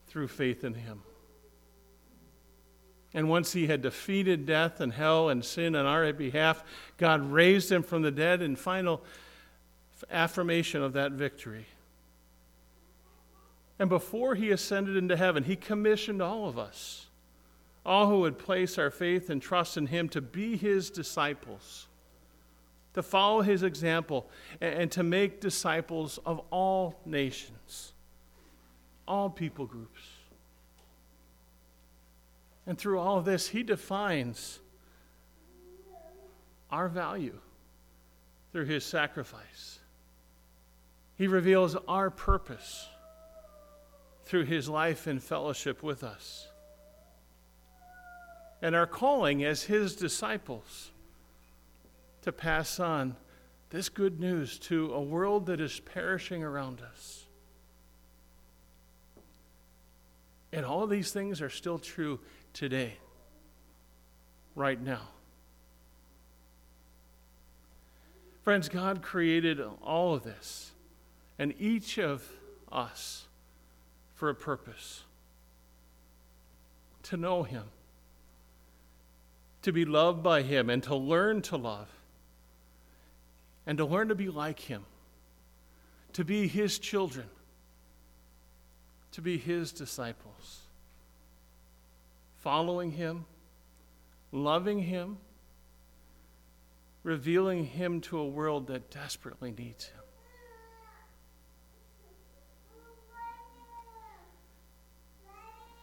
through 0.06 0.28
faith 0.28 0.62
in 0.62 0.74
him. 0.74 1.02
And 3.14 3.28
once 3.28 3.52
he 3.52 3.66
had 3.66 3.82
defeated 3.82 4.46
death 4.46 4.80
and 4.80 4.92
hell 4.92 5.28
and 5.28 5.44
sin 5.44 5.74
on 5.74 5.86
our 5.86 6.12
behalf, 6.12 6.62
God 6.98 7.30
raised 7.30 7.72
him 7.72 7.82
from 7.82 8.02
the 8.02 8.10
dead 8.10 8.42
in 8.42 8.56
final 8.56 9.02
affirmation 10.10 10.82
of 10.82 10.92
that 10.94 11.12
victory. 11.12 11.66
And 13.78 13.88
before 13.88 14.34
he 14.34 14.50
ascended 14.50 14.96
into 14.96 15.16
heaven, 15.16 15.44
he 15.44 15.56
commissioned 15.56 16.20
all 16.20 16.48
of 16.48 16.58
us 16.58 17.06
all 17.86 18.08
who 18.08 18.20
would 18.20 18.36
place 18.36 18.78
our 18.78 18.90
faith 18.90 19.30
and 19.30 19.40
trust 19.40 19.76
in 19.76 19.86
him 19.86 20.08
to 20.08 20.20
be 20.20 20.56
his 20.56 20.90
disciples, 20.90 21.86
to 22.94 23.02
follow 23.02 23.42
his 23.42 23.62
example, 23.62 24.28
and 24.60 24.90
to 24.90 25.04
make 25.04 25.40
disciples 25.40 26.18
of 26.26 26.40
all 26.50 26.98
nations, 27.06 27.92
all 29.06 29.30
people 29.30 29.66
groups. 29.66 30.00
And 32.66 32.76
through 32.76 32.98
all 32.98 33.18
of 33.18 33.24
this, 33.24 33.48
he 33.48 33.62
defines 33.62 34.58
our 36.70 36.88
value 36.88 37.38
through 38.52 38.64
his 38.64 38.84
sacrifice. 38.84 39.78
He 41.16 41.28
reveals 41.28 41.76
our 41.86 42.10
purpose 42.10 42.88
through 44.24 44.44
his 44.44 44.68
life 44.68 45.06
and 45.06 45.22
fellowship 45.22 45.82
with 45.82 46.02
us 46.02 46.48
and 48.62 48.74
our 48.74 48.86
calling 48.86 49.44
as 49.44 49.64
his 49.64 49.94
disciples 49.94 50.90
to 52.22 52.32
pass 52.32 52.80
on 52.80 53.16
this 53.70 53.88
good 53.88 54.18
news 54.18 54.58
to 54.58 54.92
a 54.94 55.00
world 55.00 55.46
that 55.46 55.60
is 55.60 55.80
perishing 55.80 56.42
around 56.42 56.80
us. 56.80 57.26
And 60.52 60.64
all 60.64 60.86
these 60.86 61.12
things 61.12 61.42
are 61.42 61.50
still 61.50 61.78
true 61.78 62.18
today, 62.56 62.94
right 64.54 64.80
now. 64.80 65.02
Friends, 68.44 68.70
God 68.70 69.02
created 69.02 69.60
all 69.82 70.14
of 70.14 70.22
this 70.22 70.72
and 71.38 71.52
each 71.58 71.98
of 71.98 72.26
us 72.72 73.26
for 74.14 74.30
a 74.30 74.34
purpose 74.34 75.02
to 77.02 77.18
know 77.18 77.42
Him 77.42 77.64
to 79.60 79.70
be 79.70 79.84
loved 79.84 80.22
by 80.22 80.40
Him 80.40 80.70
and 80.70 80.82
to 80.84 80.94
learn 80.94 81.42
to 81.42 81.58
love 81.58 81.88
and 83.66 83.76
to 83.76 83.84
learn 83.84 84.08
to 84.08 84.14
be 84.14 84.30
like 84.30 84.60
Him, 84.60 84.86
to 86.14 86.24
be 86.24 86.48
His 86.48 86.78
children, 86.78 87.26
to 89.12 89.20
be 89.20 89.36
His 89.36 89.72
disciples, 89.72 90.60
following 92.46 92.92
Him, 92.92 93.24
loving 94.30 94.78
Him, 94.78 95.18
revealing 97.02 97.64
Him 97.64 98.00
to 98.02 98.18
a 98.18 98.24
world 98.24 98.68
that 98.68 98.88
desperately 98.88 99.50
needs 99.50 99.86
Him. 99.86 100.00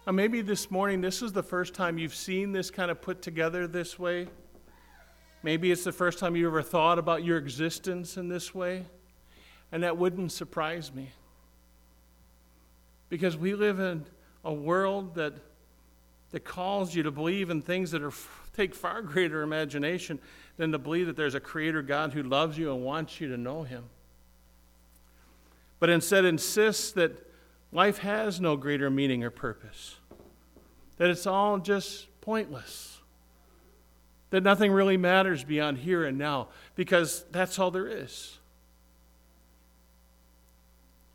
Uh, 0.08 0.14
maybe 0.14 0.40
this 0.40 0.72
morning, 0.72 1.02
this 1.02 1.22
is 1.22 1.34
the 1.34 1.44
first 1.44 1.74
time 1.74 1.98
you've 1.98 2.16
seen 2.16 2.54
this 2.54 2.72
kind 2.72 2.90
of 2.90 3.02
put 3.02 3.22
together 3.22 3.68
this 3.68 4.00
way. 4.00 4.30
Maybe 5.44 5.70
it's 5.70 5.84
the 5.84 5.92
first 5.92 6.18
time 6.18 6.34
you 6.38 6.48
ever 6.48 6.62
thought 6.62 6.98
about 6.98 7.26
your 7.26 7.38
existence 7.38 8.16
in 8.16 8.30
this 8.30 8.56
way. 8.56 8.86
And 9.74 9.84
that 9.84 9.98
wouldn't 9.98 10.32
surprise 10.32 10.94
me. 10.94 11.10
Because 13.10 13.36
we 13.36 13.54
live 13.54 13.82
in 13.82 14.06
a 14.46 14.54
world 14.54 15.16
that, 15.16 15.34
that 16.34 16.44
calls 16.44 16.94
you 16.96 17.04
to 17.04 17.12
believe 17.12 17.52
in 17.52 17.62
things 17.62 17.92
that 17.92 18.02
are, 18.02 18.12
take 18.56 18.74
far 18.74 19.04
greater 19.04 19.44
imagination 19.44 20.20
than 20.58 20.72
to 20.72 20.80
believe 20.80 21.06
that 21.06 21.16
there's 21.16 21.36
a 21.36 21.40
creator 21.40 21.84
God 21.84 22.12
who 22.12 22.24
loves 22.24 22.58
you 22.58 22.74
and 22.74 22.84
wants 22.84 23.22
you 23.22 23.30
to 23.30 23.38
know 23.38 23.62
him. 23.64 23.86
But 25.80 25.90
instead 25.90 26.26
insists 26.26 26.92
that 26.94 27.12
Life 27.72 28.00
has 28.00 28.40
no 28.42 28.56
greater 28.56 28.90
meaning 28.90 29.24
or 29.24 29.30
purpose, 29.30 29.96
that 30.98 31.10
it's 31.10 31.26
all 31.26 31.58
just 31.60 32.08
pointless, 32.22 33.00
that 34.30 34.44
nothing 34.44 34.72
really 34.72 34.98
matters 34.98 35.44
beyond 35.44 35.80
here 35.80 36.04
and 36.04 36.18
now, 36.18 36.50
because 36.76 37.26
that's 37.32 37.58
all 37.58 37.72
there 37.72 37.88
is. 37.88 38.38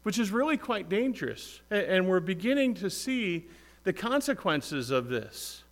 Which 0.04 0.18
is 0.18 0.30
really 0.30 0.56
quite 0.56 0.88
dangerous. 0.88 1.60
And 1.70 2.08
we're 2.08 2.20
beginning 2.20 2.74
to 2.74 2.90
see 2.90 3.46
the 3.88 3.92
consequences 3.94 4.90
of 4.90 5.08
this. 5.08 5.64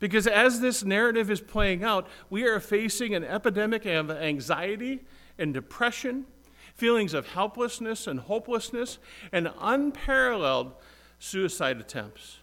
Because 0.00 0.26
as 0.26 0.58
this 0.58 0.82
narrative 0.82 1.30
is 1.30 1.40
playing 1.40 1.84
out, 1.84 2.08
we 2.28 2.42
are 2.42 2.58
facing 2.58 3.14
an 3.14 3.22
epidemic 3.22 3.86
of 3.86 4.10
anxiety 4.10 4.98
and 5.38 5.54
depression 5.54 6.26
feelings 6.74 7.14
of 7.14 7.28
helplessness 7.28 8.08
and 8.08 8.18
hopelessness, 8.18 8.98
and 9.30 9.52
unparalleled 9.60 10.72
suicide 11.20 11.78
attempts. 11.78 12.38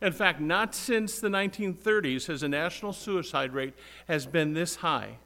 In 0.00 0.12
fact, 0.12 0.40
not 0.40 0.74
since 0.74 1.20
the 1.20 1.28
1930s 1.28 2.28
has 2.28 2.42
a 2.42 2.48
national 2.48 2.94
suicide 2.94 3.52
rate 3.52 3.74
has 4.08 4.24
been 4.24 4.54
this 4.54 4.76
high. 4.76 5.18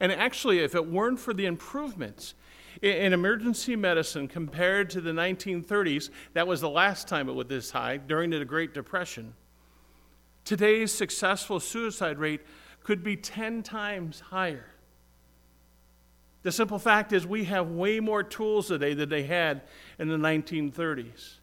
And 0.00 0.10
actually, 0.10 0.58
if 0.58 0.74
it 0.74 0.90
weren't 0.90 1.20
for 1.20 1.32
the 1.32 1.46
improvements 1.46 2.34
in 2.82 3.12
emergency 3.12 3.76
medicine 3.76 4.28
compared 4.28 4.90
to 4.90 5.00
the 5.00 5.10
1930s, 5.10 6.10
that 6.34 6.46
was 6.46 6.60
the 6.60 6.70
last 6.70 7.08
time 7.08 7.28
it 7.28 7.32
was 7.32 7.46
this 7.46 7.70
high 7.70 7.96
during 7.96 8.30
the 8.30 8.44
Great 8.44 8.74
Depression. 8.74 9.34
Today's 10.44 10.92
successful 10.92 11.60
suicide 11.60 12.18
rate 12.18 12.40
could 12.82 13.02
be 13.02 13.16
10 13.16 13.62
times 13.62 14.20
higher. 14.20 14.66
The 16.42 16.52
simple 16.52 16.78
fact 16.78 17.12
is, 17.12 17.26
we 17.26 17.44
have 17.44 17.68
way 17.68 18.00
more 18.00 18.22
tools 18.22 18.68
today 18.68 18.94
than 18.94 19.08
they 19.08 19.24
had 19.24 19.62
in 19.98 20.08
the 20.08 20.16
1930s. 20.16 21.34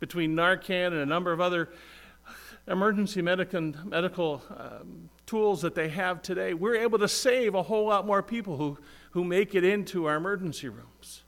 Between 0.00 0.34
Narcan 0.34 0.88
and 0.88 0.96
a 0.96 1.06
number 1.06 1.30
of 1.30 1.40
other 1.40 1.68
emergency 2.66 3.20
medical, 3.20 3.72
medical 3.84 4.42
um, 4.56 5.10
tools 5.26 5.60
that 5.62 5.74
they 5.74 5.88
have 5.90 6.22
today, 6.22 6.54
we're 6.54 6.76
able 6.76 6.98
to 6.98 7.08
save 7.08 7.54
a 7.54 7.62
whole 7.62 7.86
lot 7.86 8.06
more 8.06 8.22
people 8.22 8.56
who, 8.56 8.78
who 9.10 9.24
make 9.24 9.54
it 9.54 9.64
into 9.64 10.06
our 10.06 10.16
emergency 10.16 10.68
rooms. 10.68 11.22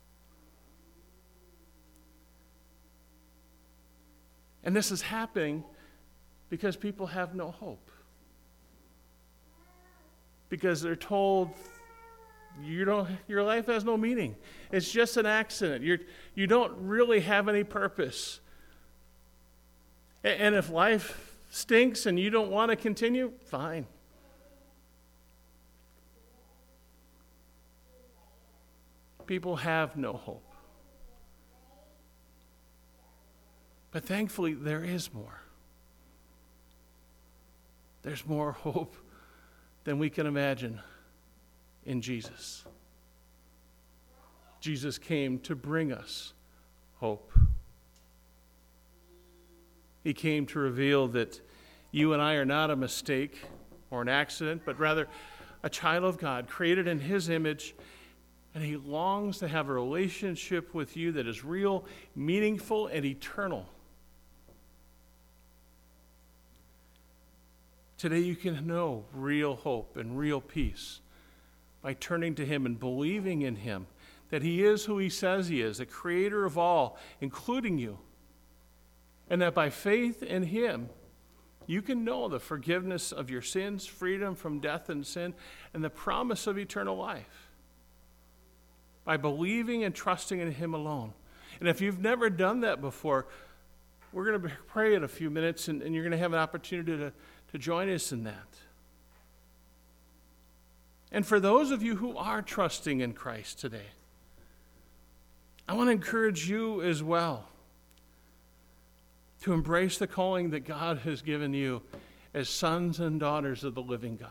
And 4.65 4.77
this 4.77 4.93
is 4.93 5.03
happening 5.03 5.65
because 6.49 6.77
people 6.77 7.07
have 7.09 7.35
no 7.35 7.51
hope. 7.51 7.91
Because 10.49 10.83
they're 10.83 10.95
told 10.95 11.51
you 12.63 12.85
don't, 12.85 13.09
your 13.27 13.43
life 13.43 13.67
has 13.67 13.85
no 13.85 13.97
meaning. 13.97 14.37
It's 14.71 14.91
just 14.91 15.17
an 15.17 15.27
accident. 15.27 15.83
You're, 15.83 15.99
you 16.35 16.47
don't 16.47 16.73
really 16.87 17.21
have 17.21 17.49
any 17.49 17.65
purpose. 17.65 18.41
And 20.23 20.55
if 20.55 20.71
life 20.71 21.37
stinks 21.51 22.07
and 22.07 22.19
you 22.21 22.31
don't 22.31 22.51
want 22.51 22.71
to 22.71 22.77
continue, 22.77 23.33
fine. 23.47 23.87
People 29.27 29.57
have 29.57 29.97
no 29.97 30.13
hope. 30.13 30.45
But 33.91 34.05
thankfully, 34.05 34.55
there 34.55 34.83
is 34.83 35.13
more. 35.13 35.43
There's 38.03 38.27
more 38.27 38.53
hope 38.53 38.97
than 39.85 39.99
we 39.99 40.11
can 40.11 40.27
imagine 40.27 40.81
in 41.85 42.01
Jesus. 42.01 42.65
Jesus 44.61 44.97
came 44.99 45.39
to 45.41 45.55
bring 45.55 45.93
us 45.93 46.33
hope. 47.01 47.33
He 50.05 50.15
came 50.15 50.47
to 50.47 50.59
reveal 50.59 51.09
that 51.09 51.41
you 51.91 52.13
and 52.13 52.23
I 52.23 52.35
are 52.35 52.45
not 52.45 52.71
a 52.71 52.77
mistake 52.77 53.41
or 53.91 54.03
an 54.03 54.09
accident, 54.09 54.63
but 54.65 54.79
rather 54.79 55.09
a 55.63 55.69
child 55.69 56.05
of 56.05 56.19
God, 56.19 56.49
created 56.49 56.89
in 56.89 57.01
His 57.01 57.29
image, 57.29 57.75
and 58.55 58.63
He 58.63 58.77
longs 58.77 59.39
to 59.39 59.49
have 59.49 59.69
a 59.69 59.73
relationship 59.73 60.75
with 60.75 60.97
you 60.97 61.13
that 61.13 61.27
is 61.27 61.45
real, 61.45 61.85
meaningful, 62.15 62.87
and 62.87 63.05
eternal. 63.05 63.67
Today, 67.97 68.21
you 68.21 68.37
can 68.37 68.67
know 68.67 69.05
real 69.15 69.55
hope 69.55 69.97
and 69.97 70.19
real 70.19 70.41
peace 70.41 71.01
by 71.83 71.95
turning 71.95 72.35
to 72.35 72.45
Him 72.45 72.67
and 72.67 72.79
believing 72.79 73.43
in 73.43 73.57
Him 73.57 73.87
that 74.31 74.43
He 74.43 74.65
is 74.65 74.85
who 74.85 74.99
He 74.99 75.09
says 75.09 75.49
He 75.49 75.63
is, 75.63 75.79
the 75.79 75.87
creator 75.87 76.45
of 76.45 76.59
all, 76.59 76.99
including 77.21 77.79
you. 77.79 77.99
And 79.31 79.41
that 79.41 79.55
by 79.55 79.71
faith 79.71 80.23
in 80.23 80.43
Him, 80.43 80.89
you 81.67 81.81
can 81.81 82.05
know 82.05 82.29
the 82.29 82.41
forgiveness 82.41 83.13
of 83.13 83.31
your 83.31 83.41
sins, 83.41 83.87
freedom 83.87 84.35
from 84.35 84.59
death 84.59 84.89
and 84.89 85.07
sin, 85.07 85.33
and 85.73 85.83
the 85.83 85.91
promise 85.91 86.47
of 86.47 86.59
eternal 86.59 86.97
life 86.97 87.42
by 89.05 89.17
believing 89.17 89.85
and 89.85 89.95
trusting 89.95 90.41
in 90.41 90.53
Him 90.53 90.75
alone. 90.75 91.13
And 91.61 91.69
if 91.69 91.81
you've 91.81 92.01
never 92.01 92.31
done 92.31 92.61
that 92.61 92.81
before, 92.81 93.27
we're 94.13 94.25
going 94.25 94.43
to 94.43 94.51
pray 94.67 94.95
in 94.95 95.05
a 95.05 95.09
few 95.09 95.31
minutes, 95.31 95.69
and, 95.69 95.83
and 95.83 95.95
you're 95.95 96.05
going 96.05 96.13
to 96.13 96.19
have 96.19 96.33
an 96.33 96.39
opportunity 96.39 96.97
to 96.97 97.13
to 97.53 97.59
join 97.59 97.91
us 97.91 98.13
in 98.13 98.25
that. 98.25 98.49
And 101.13 101.27
for 101.27 101.39
those 101.39 101.71
of 101.71 101.83
you 101.83 101.97
who 101.97 102.17
are 102.17 102.41
trusting 102.41 103.01
in 103.01 103.13
Christ 103.13 103.61
today, 103.61 103.91
I 105.69 105.75
want 105.75 105.89
to 105.89 105.93
encourage 105.93 106.49
you 106.49 106.83
as 106.83 107.03
well 107.03 107.49
to 109.43 109.53
embrace 109.53 109.99
the 109.99 110.07
calling 110.07 110.51
that 110.51 110.61
God 110.61 110.99
has 111.01 111.21
given 111.21 111.53
you 111.53 111.83
as 112.33 112.49
sons 112.49 113.01
and 113.01 113.21
daughters 113.21 113.65
of 113.65 113.75
the 113.75 113.83
living 113.83 114.17
God. 114.17 114.31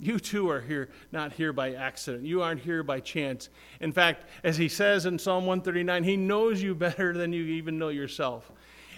You 0.00 0.18
too 0.18 0.48
are 0.48 0.60
here, 0.60 0.90
not 1.10 1.32
here 1.32 1.52
by 1.52 1.74
accident. 1.74 2.24
You 2.24 2.42
aren't 2.42 2.60
here 2.60 2.82
by 2.82 3.00
chance. 3.00 3.48
In 3.80 3.92
fact, 3.92 4.24
as 4.44 4.56
he 4.56 4.68
says 4.68 5.06
in 5.06 5.18
Psalm 5.18 5.44
139, 5.46 6.04
he 6.04 6.16
knows 6.16 6.62
you 6.62 6.74
better 6.74 7.12
than 7.12 7.32
you 7.32 7.42
even 7.44 7.78
know 7.78 7.88
yourself. 7.88 8.50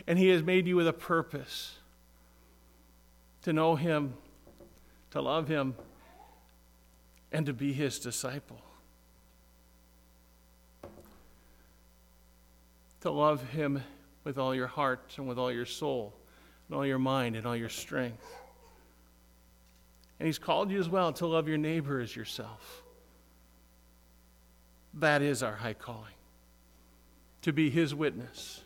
And 0.06 0.18
he 0.18 0.28
has 0.28 0.42
made 0.42 0.66
you 0.66 0.76
with 0.76 0.88
a 0.88 0.92
purpose 0.92 1.78
to 3.42 3.52
know 3.52 3.76
Him, 3.76 4.14
to 5.10 5.20
love 5.20 5.48
Him, 5.48 5.74
and 7.32 7.46
to 7.46 7.52
be 7.52 7.72
His 7.72 7.98
disciple. 7.98 8.60
To 13.00 13.10
love 13.10 13.42
Him 13.50 13.82
with 14.24 14.36
all 14.36 14.54
your 14.54 14.66
heart 14.66 15.14
and 15.16 15.26
with 15.26 15.38
all 15.38 15.50
your 15.50 15.66
soul, 15.66 16.14
and 16.68 16.76
all 16.76 16.86
your 16.86 16.98
mind 16.98 17.36
and 17.36 17.46
all 17.46 17.56
your 17.56 17.70
strength. 17.70 18.22
And 20.20 20.26
He's 20.26 20.38
called 20.38 20.70
you 20.70 20.78
as 20.78 20.88
well 20.88 21.14
to 21.14 21.26
love 21.26 21.48
your 21.48 21.56
neighbor 21.56 21.98
as 21.98 22.14
yourself. 22.14 22.82
That 24.94 25.22
is 25.22 25.42
our 25.42 25.56
high 25.56 25.72
calling 25.72 26.12
to 27.42 27.54
be 27.54 27.70
His 27.70 27.94
witness, 27.94 28.62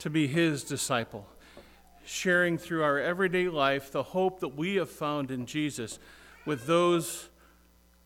to 0.00 0.10
be 0.10 0.26
His 0.26 0.64
disciple 0.64 1.26
sharing 2.04 2.56
through 2.56 2.82
our 2.82 2.98
everyday 2.98 3.48
life 3.48 3.92
the 3.92 4.02
hope 4.02 4.40
that 4.40 4.56
we 4.56 4.76
have 4.76 4.88
found 4.88 5.30
in 5.30 5.44
Jesus 5.44 5.98
with 6.46 6.66
those 6.66 7.28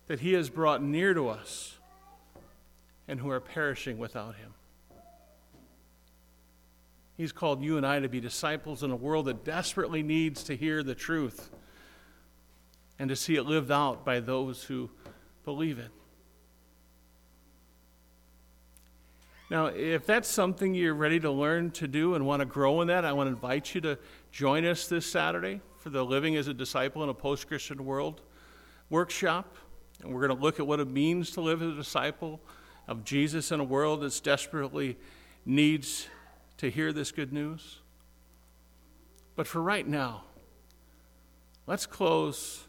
that 0.07 0.21
He 0.21 0.33
has 0.33 0.49
brought 0.49 0.83
near 0.83 1.15
to 1.15 1.29
us 1.29 1.79
and 3.07 3.21
who 3.21 3.31
are 3.31 3.41
perishing 3.41 3.99
without 3.99 4.37
Him. 4.37 4.55
He's 7.17 7.33
called 7.33 7.63
you 7.63 7.77
and 7.77 7.87
I 7.87 8.01
to 8.01 8.09
be 8.09 8.21
disciples 8.21 8.83
in 8.83 8.91
a 8.91 8.97
world 8.97 9.27
that 9.27 9.45
desperately 9.45 10.03
needs 10.03 10.45
to 10.45 10.57
hear 10.57 10.83
the 10.83 10.95
truth 10.95 11.51
and 12.99 13.09
to 13.09 13.17
see 13.17 13.37
it 13.37 13.45
lived 13.45 13.71
out 13.71 14.05
by 14.05 14.21
those 14.21 14.65
who 14.65 14.91
believe 15.45 15.79
it. 15.79 15.91
Now, 19.51 19.67
if 19.67 20.07
that's 20.07 20.29
something 20.29 20.75
you're 20.75 20.95
ready 20.95 21.21
to 21.21 21.31
learn 21.31 21.73
to 21.73 21.87
do 21.87 22.15
and 22.15 22.25
want 22.25 22.41
to 22.41 22.47
grow 22.47 22.81
in 22.81 22.89
that, 22.89 23.05
I 23.05 23.13
want 23.13 23.29
to 23.29 23.35
invite 23.35 23.75
you 23.75 23.83
to 23.83 23.99
join 24.31 24.65
us 24.65 24.87
this 24.87 25.05
Saturday 25.05 25.61
for 25.79 25.91
the 25.91 26.03
Living 26.03 26.37
as 26.37 26.49
a 26.49 26.55
Disciple 26.55 27.03
in 27.03 27.11
a 27.11 27.15
Post 27.15 27.49
Christian 27.49 27.85
World 27.85 28.23
workshop. 28.89 29.57
And 30.03 30.15
we're 30.15 30.27
going 30.27 30.39
to 30.39 30.43
look 30.43 30.59
at 30.59 30.67
what 30.67 30.81
it 30.81 30.89
means 30.89 31.33
to 31.33 31.43
live 31.43 31.61
as 31.61 31.69
a 31.69 31.75
disciple 31.75 32.41
of 32.89 33.05
Jesus 33.05 33.53
in 33.53 33.61
a 33.61 33.65
world 33.65 34.01
that 34.01 34.19
desperately 34.25 34.97
needs 35.45 36.09
to 36.57 36.71
hear 36.71 36.93
this 36.93 37.13
good 37.13 37.33
news. 37.33 37.81
But 39.37 39.47
for 39.47 39.61
right 39.61 39.87
now, 39.87 40.25
let's 41.67 41.85
close. 41.85 42.65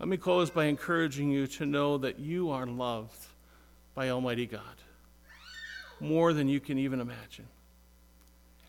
Let 0.00 0.08
me 0.08 0.16
close 0.16 0.48
by 0.48 0.64
encouraging 0.64 1.30
you 1.30 1.46
to 1.46 1.66
know 1.66 1.98
that 1.98 2.18
you 2.18 2.50
are 2.50 2.66
loved 2.66 3.26
by 3.94 4.08
Almighty 4.08 4.46
God, 4.46 4.62
more 6.00 6.32
than 6.32 6.48
you 6.48 6.58
can 6.58 6.78
even 6.78 7.00
imagine. 7.00 7.46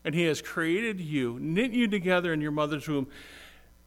And 0.04 0.14
He 0.14 0.24
has 0.24 0.42
created 0.42 1.00
you, 1.00 1.38
knit 1.40 1.70
you 1.70 1.88
together 1.88 2.34
in 2.34 2.42
your 2.42 2.50
mother's 2.50 2.86
womb, 2.86 3.06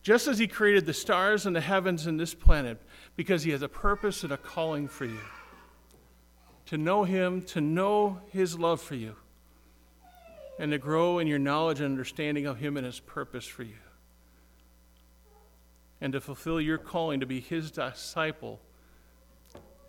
just 0.01 0.27
as 0.27 0.39
He 0.39 0.47
created 0.47 0.87
the 0.87 0.93
stars 0.93 1.45
and 1.45 1.55
the 1.55 1.61
heavens 1.61 2.07
and 2.07 2.19
this 2.19 2.33
planet, 2.33 2.81
because 3.15 3.43
He 3.43 3.51
has 3.51 3.61
a 3.61 3.69
purpose 3.69 4.23
and 4.23 4.33
a 4.33 4.37
calling 4.37 4.87
for 4.87 5.05
you. 5.05 5.21
To 6.67 6.79
know 6.79 7.03
Him, 7.03 7.43
to 7.43 7.61
know 7.61 8.21
His 8.31 8.57
love 8.57 8.81
for 8.81 8.95
you, 8.95 9.17
and 10.57 10.71
to 10.71 10.79
grow 10.79 11.19
in 11.19 11.27
your 11.27 11.37
knowledge 11.37 11.79
and 11.79 11.91
understanding 11.91 12.47
of 12.47 12.57
Him 12.57 12.75
and 12.75 12.87
His 12.87 12.99
purpose 13.01 13.45
for 13.45 13.61
you. 13.61 13.75
And 16.05 16.13
to 16.13 16.21
fulfill 16.21 16.61
your 16.61 16.77
calling 16.77 17.21
to 17.21 17.25
be 17.25 17.39
His 17.39 17.71
disciple 17.71 18.61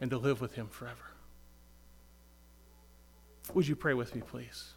and 0.01 0.11
to 0.11 0.17
live 0.17 0.41
with 0.41 0.55
Him 0.55 0.69
forever. 0.69 0.97
Would 3.53 3.69
you 3.69 3.77
pray 3.77 3.93
with 3.93 4.15
me, 4.15 4.23
please? 4.23 4.73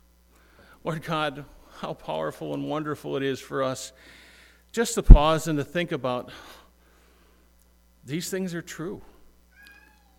Lord 0.83 1.01
God, 1.01 1.45
how 1.77 1.93
powerful 1.93 2.53
and 2.53 2.67
wonderful 2.67 3.15
it 3.15 3.23
is 3.23 3.39
for 3.39 3.63
us 3.63 3.93
just 4.73 4.95
to 4.95 5.01
pause 5.01 5.47
and 5.47 5.57
to 5.57 5.63
think 5.63 5.93
about 5.93 6.29
these 8.03 8.29
things 8.29 8.53
are 8.53 8.61
true. 8.61 9.01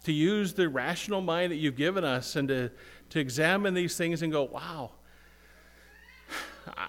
To 0.04 0.12
use 0.12 0.54
the 0.54 0.70
rational 0.70 1.20
mind 1.20 1.52
that 1.52 1.56
you've 1.56 1.76
given 1.76 2.02
us 2.02 2.34
and 2.34 2.48
to, 2.48 2.70
to 3.10 3.20
examine 3.20 3.74
these 3.74 3.94
things 3.94 4.22
and 4.22 4.32
go, 4.32 4.44
wow, 4.44 4.92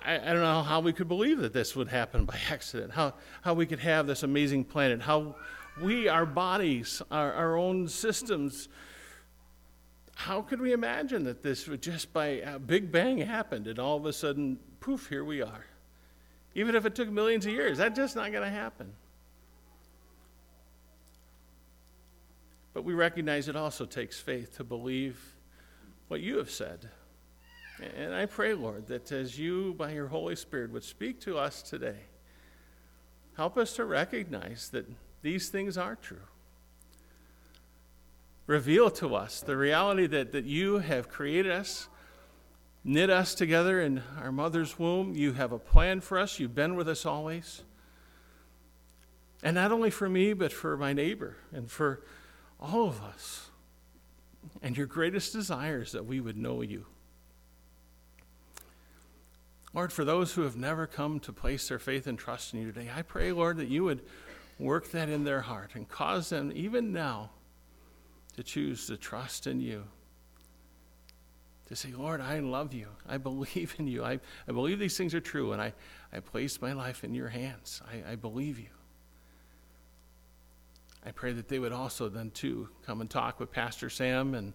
I, 0.06 0.16
I, 0.16 0.34
don't 0.34 0.42
know 0.42 0.64
how 0.64 0.80
we 0.80 0.94
could 0.94 1.08
believe 1.08 1.40
that 1.40 1.54
this 1.54 1.76
would 1.76 1.90
happen 1.90 2.26
by 2.26 2.38
accident, 2.50 2.92
how, 2.92 3.14
how 3.42 3.54
we 3.54 3.66
could 3.66 3.80
have 3.80 4.08
this 4.08 4.24
amazing 4.24 4.64
planet, 4.64 5.02
how 5.02 5.36
we, 5.82 6.08
our 6.08 6.26
bodies, 6.26 7.02
our, 7.12 7.34
our 7.34 7.58
own 7.58 7.88
systems, 7.88 8.70
how 10.16 10.42
could 10.42 10.62
we 10.62 10.72
imagine 10.72 11.24
that 11.24 11.44
this 11.44 11.68
would 11.68 11.82
just 11.82 12.14
by 12.14 12.28
a 12.28 12.60
big 12.60 12.92
bang 12.92 13.18
happened 13.18 13.68
and 13.68 13.80
all 13.80 13.98
of 13.98 14.06
a 14.06 14.14
sudden, 14.14 14.60
poof, 14.80 15.08
here 15.10 15.26
we 15.26 15.42
are? 15.42 15.66
Even 16.54 16.76
if 16.76 16.86
it 16.86 16.96
took 16.96 17.10
millions 17.10 17.46
of 17.46 17.52
years, 17.52 17.78
that's 17.78 17.96
just 17.96 18.16
not 18.16 18.32
going 18.32 18.44
to 18.44 18.50
happen. 18.50 18.94
But 22.74 22.84
we 22.84 22.94
recognize 22.94 23.48
it 23.48 23.56
also 23.56 23.86
takes 23.86 24.20
faith 24.20 24.56
to 24.58 24.64
believe 24.64 25.36
what 26.08 26.22
you 26.22 26.38
have 26.38 26.50
said. 26.50 26.90
And 27.82 28.14
I 28.14 28.26
pray, 28.26 28.54
Lord, 28.54 28.88
that 28.88 29.12
as 29.12 29.40
you, 29.40 29.74
by 29.74 29.92
your 29.92 30.08
Holy 30.08 30.36
Spirit, 30.36 30.72
would 30.72 30.84
speak 30.84 31.20
to 31.22 31.38
us 31.38 31.62
today, 31.62 31.98
help 33.38 33.58
us 33.58 33.76
to 33.78 33.86
recognize 33.86 34.70
that 34.70 34.86
these 35.22 35.50
things 35.50 35.78
are 35.78 35.96
true 35.96 36.22
reveal 38.52 38.90
to 38.90 39.16
us 39.16 39.40
the 39.40 39.56
reality 39.56 40.06
that, 40.08 40.34
that 40.34 40.44
you 40.44 40.80
have 40.80 41.08
created 41.08 41.52
us, 41.52 41.88
knit 42.84 43.10
us 43.10 43.34
together 43.34 43.80
in 43.80 44.04
our 44.20 44.32
mother's 44.32 44.78
womb. 44.78 45.16
You 45.16 45.32
have 45.34 45.54
a 45.54 45.58
plan 45.58 46.02
for 46.02 46.20
us. 46.20 46.38
You've 46.38 46.54
been 46.54 46.76
with 46.76 46.90
us 46.90 47.06
always. 47.06 47.64
And 49.42 49.56
not 49.56 49.72
only 49.72 49.90
for 49.90 50.10
me, 50.10 50.34
but 50.34 50.52
for 50.52 50.76
my 50.76 50.92
neighbor 50.92 51.38
and 51.54 51.72
for 51.72 52.04
all 52.60 52.90
of 52.90 53.02
us. 53.02 53.50
And 54.62 54.76
your 54.76 54.88
greatest 54.88 55.32
desire 55.32 55.82
is 55.82 55.94
that 55.94 56.06
we 56.06 56.20
would 56.20 56.38
know 56.38 56.62
you. 56.62 56.86
Lord, 59.74 59.94
for 59.94 60.04
those 60.04 60.34
who 60.34 60.42
have 60.42 60.58
never 60.58 60.86
come 60.86 61.20
to 61.22 61.32
place 61.32 61.70
their 61.70 61.80
faith 61.80 62.06
and 62.06 62.20
trust 62.20 62.54
in 62.54 62.62
you 62.62 62.72
today, 62.72 62.90
I 62.94 63.04
pray, 63.04 63.32
Lord, 63.32 63.58
that 63.58 63.70
you 63.70 63.86
would 63.86 64.02
work 64.60 64.92
that 64.92 65.10
in 65.10 65.24
their 65.24 65.42
heart 65.42 65.72
and 65.76 65.88
cause 65.88 66.30
them, 66.30 66.52
even 66.54 66.92
now, 66.92 67.32
to 68.36 68.44
choose 68.44 68.88
to 68.88 68.98
trust 68.98 69.48
in 69.48 69.62
you. 69.62 69.84
To 71.68 71.76
say, 71.76 71.94
Lord, 71.94 72.20
I 72.20 72.40
love 72.40 72.74
you. 72.74 72.88
I 73.08 73.18
believe 73.18 73.76
in 73.80 73.88
you. 73.88 74.04
I, 74.04 74.20
I 74.48 74.52
believe 74.52 74.78
these 74.78 74.98
things 74.98 75.16
are 75.16 75.22
true, 75.22 75.54
and 75.54 75.62
I, 75.62 75.74
I 76.12 76.20
place 76.20 76.62
my 76.62 76.74
life 76.74 77.06
in 77.06 77.14
your 77.14 77.30
hands. 77.30 77.82
I, 77.90 78.12
I 78.12 78.16
believe 78.16 78.60
you. 78.60 78.68
I 81.06 81.12
pray 81.12 81.32
that 81.32 81.48
they 81.48 81.60
would 81.60 81.72
also 81.72 82.10
then, 82.10 82.32
too, 82.32 82.68
come 82.86 83.00
and 83.00 83.10
talk 83.10 83.40
with 83.40 83.52
Pastor 83.52 83.90
Sam 83.90 84.36
and, 84.36 84.54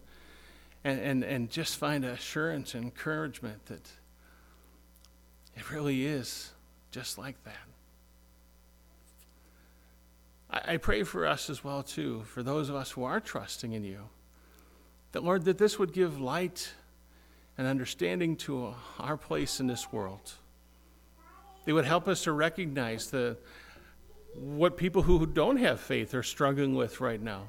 and, 0.85 1.01
and, 1.01 1.25
and 1.25 1.51
just 1.51 1.79
find 1.79 2.05
assurance 2.05 2.75
and 2.75 2.85
encouragement 2.85 3.65
that 3.67 3.91
it 5.57 5.71
really 5.71 6.07
is 6.07 6.51
just 6.91 7.19
like 7.19 7.43
that. 7.45 7.55
I, 10.51 10.75
I 10.75 10.77
pray 10.77 11.03
for 11.03 11.27
us 11.27 11.51
as 11.51 11.65
well, 11.65 11.83
too, 11.83 12.23
for 12.27 12.43
those 12.43 12.69
of 12.69 12.77
us 12.77 12.91
who 12.91 13.05
are 13.05 13.21
trusting 13.21 13.73
in 13.73 13.85
you, 13.85 14.09
that, 15.13 15.25
Lord, 15.25 15.45
that 15.47 15.59
this 15.59 15.79
would 15.79 15.93
give 15.93 16.21
light 16.21 16.73
and 17.59 17.67
understanding 17.67 18.37
to 18.37 18.75
our 18.99 19.17
place 19.17 19.61
in 19.61 19.67
this 19.67 19.91
world. 19.91 20.33
They 21.65 21.73
would 21.73 21.87
help 21.87 22.07
us 22.07 22.25
to 22.25 22.33
recognize 22.33 23.11
the, 23.11 23.39
what 24.35 24.77
people 24.77 25.03
who 25.03 25.27
don't 25.27 25.57
have 25.57 25.81
faith 25.81 26.15
are 26.15 26.23
struggling 26.23 26.75
with 26.75 27.01
right 27.01 27.21
now. 27.21 27.49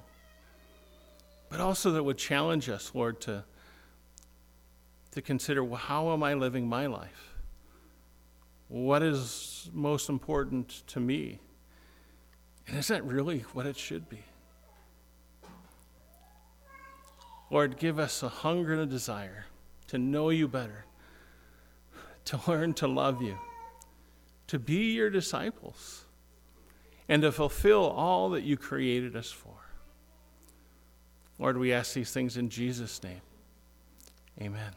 But 1.50 1.60
also 1.60 1.92
that 1.92 2.04
would 2.04 2.18
challenge 2.18 2.70
us, 2.70 2.92
Lord, 2.94 3.20
to, 3.22 3.44
to 5.12 5.22
consider 5.22 5.64
well, 5.64 5.78
how 5.78 6.12
am 6.14 6.24
I 6.24 6.34
living 6.34 6.68
my 6.68 6.88
life? 6.88 7.37
What 8.70 9.02
is 9.02 9.70
most 9.74 10.10
important 10.10 10.84
to 10.88 11.00
me? 11.00 11.40
And 12.68 12.78
is 12.78 12.88
that 12.90 13.04
really 13.04 13.40
what 13.54 13.66
it 13.66 13.78
should 13.78 14.10
be? 14.10 14.24
Lord, 17.50 17.78
give 17.78 17.98
us 17.98 18.22
a 18.24 18.30
hunger 18.30 18.74
and 18.74 18.82
a 18.82 18.86
desire 18.86 19.46
to 19.88 19.98
know 19.98 20.30
you 20.30 20.50
better, 20.50 20.86
to 22.26 22.40
learn 22.46 22.74
to 22.76 22.88
love 22.88 23.22
you, 23.22 23.38
to 24.48 24.60
be 24.60 24.92
your 24.92 25.10
disciples, 25.10 26.04
and 27.08 27.22
to 27.22 27.32
fulfill 27.32 27.86
all 27.86 28.32
that 28.32 28.44
you 28.44 28.58
created 28.58 29.16
us 29.16 29.32
for. 29.32 29.54
Lord, 31.40 31.58
we 31.58 31.72
ask 31.72 31.94
these 31.94 32.12
things 32.12 32.36
in 32.36 32.50
Jesus' 32.50 33.02
name. 33.02 33.22
Amen. 34.42 34.74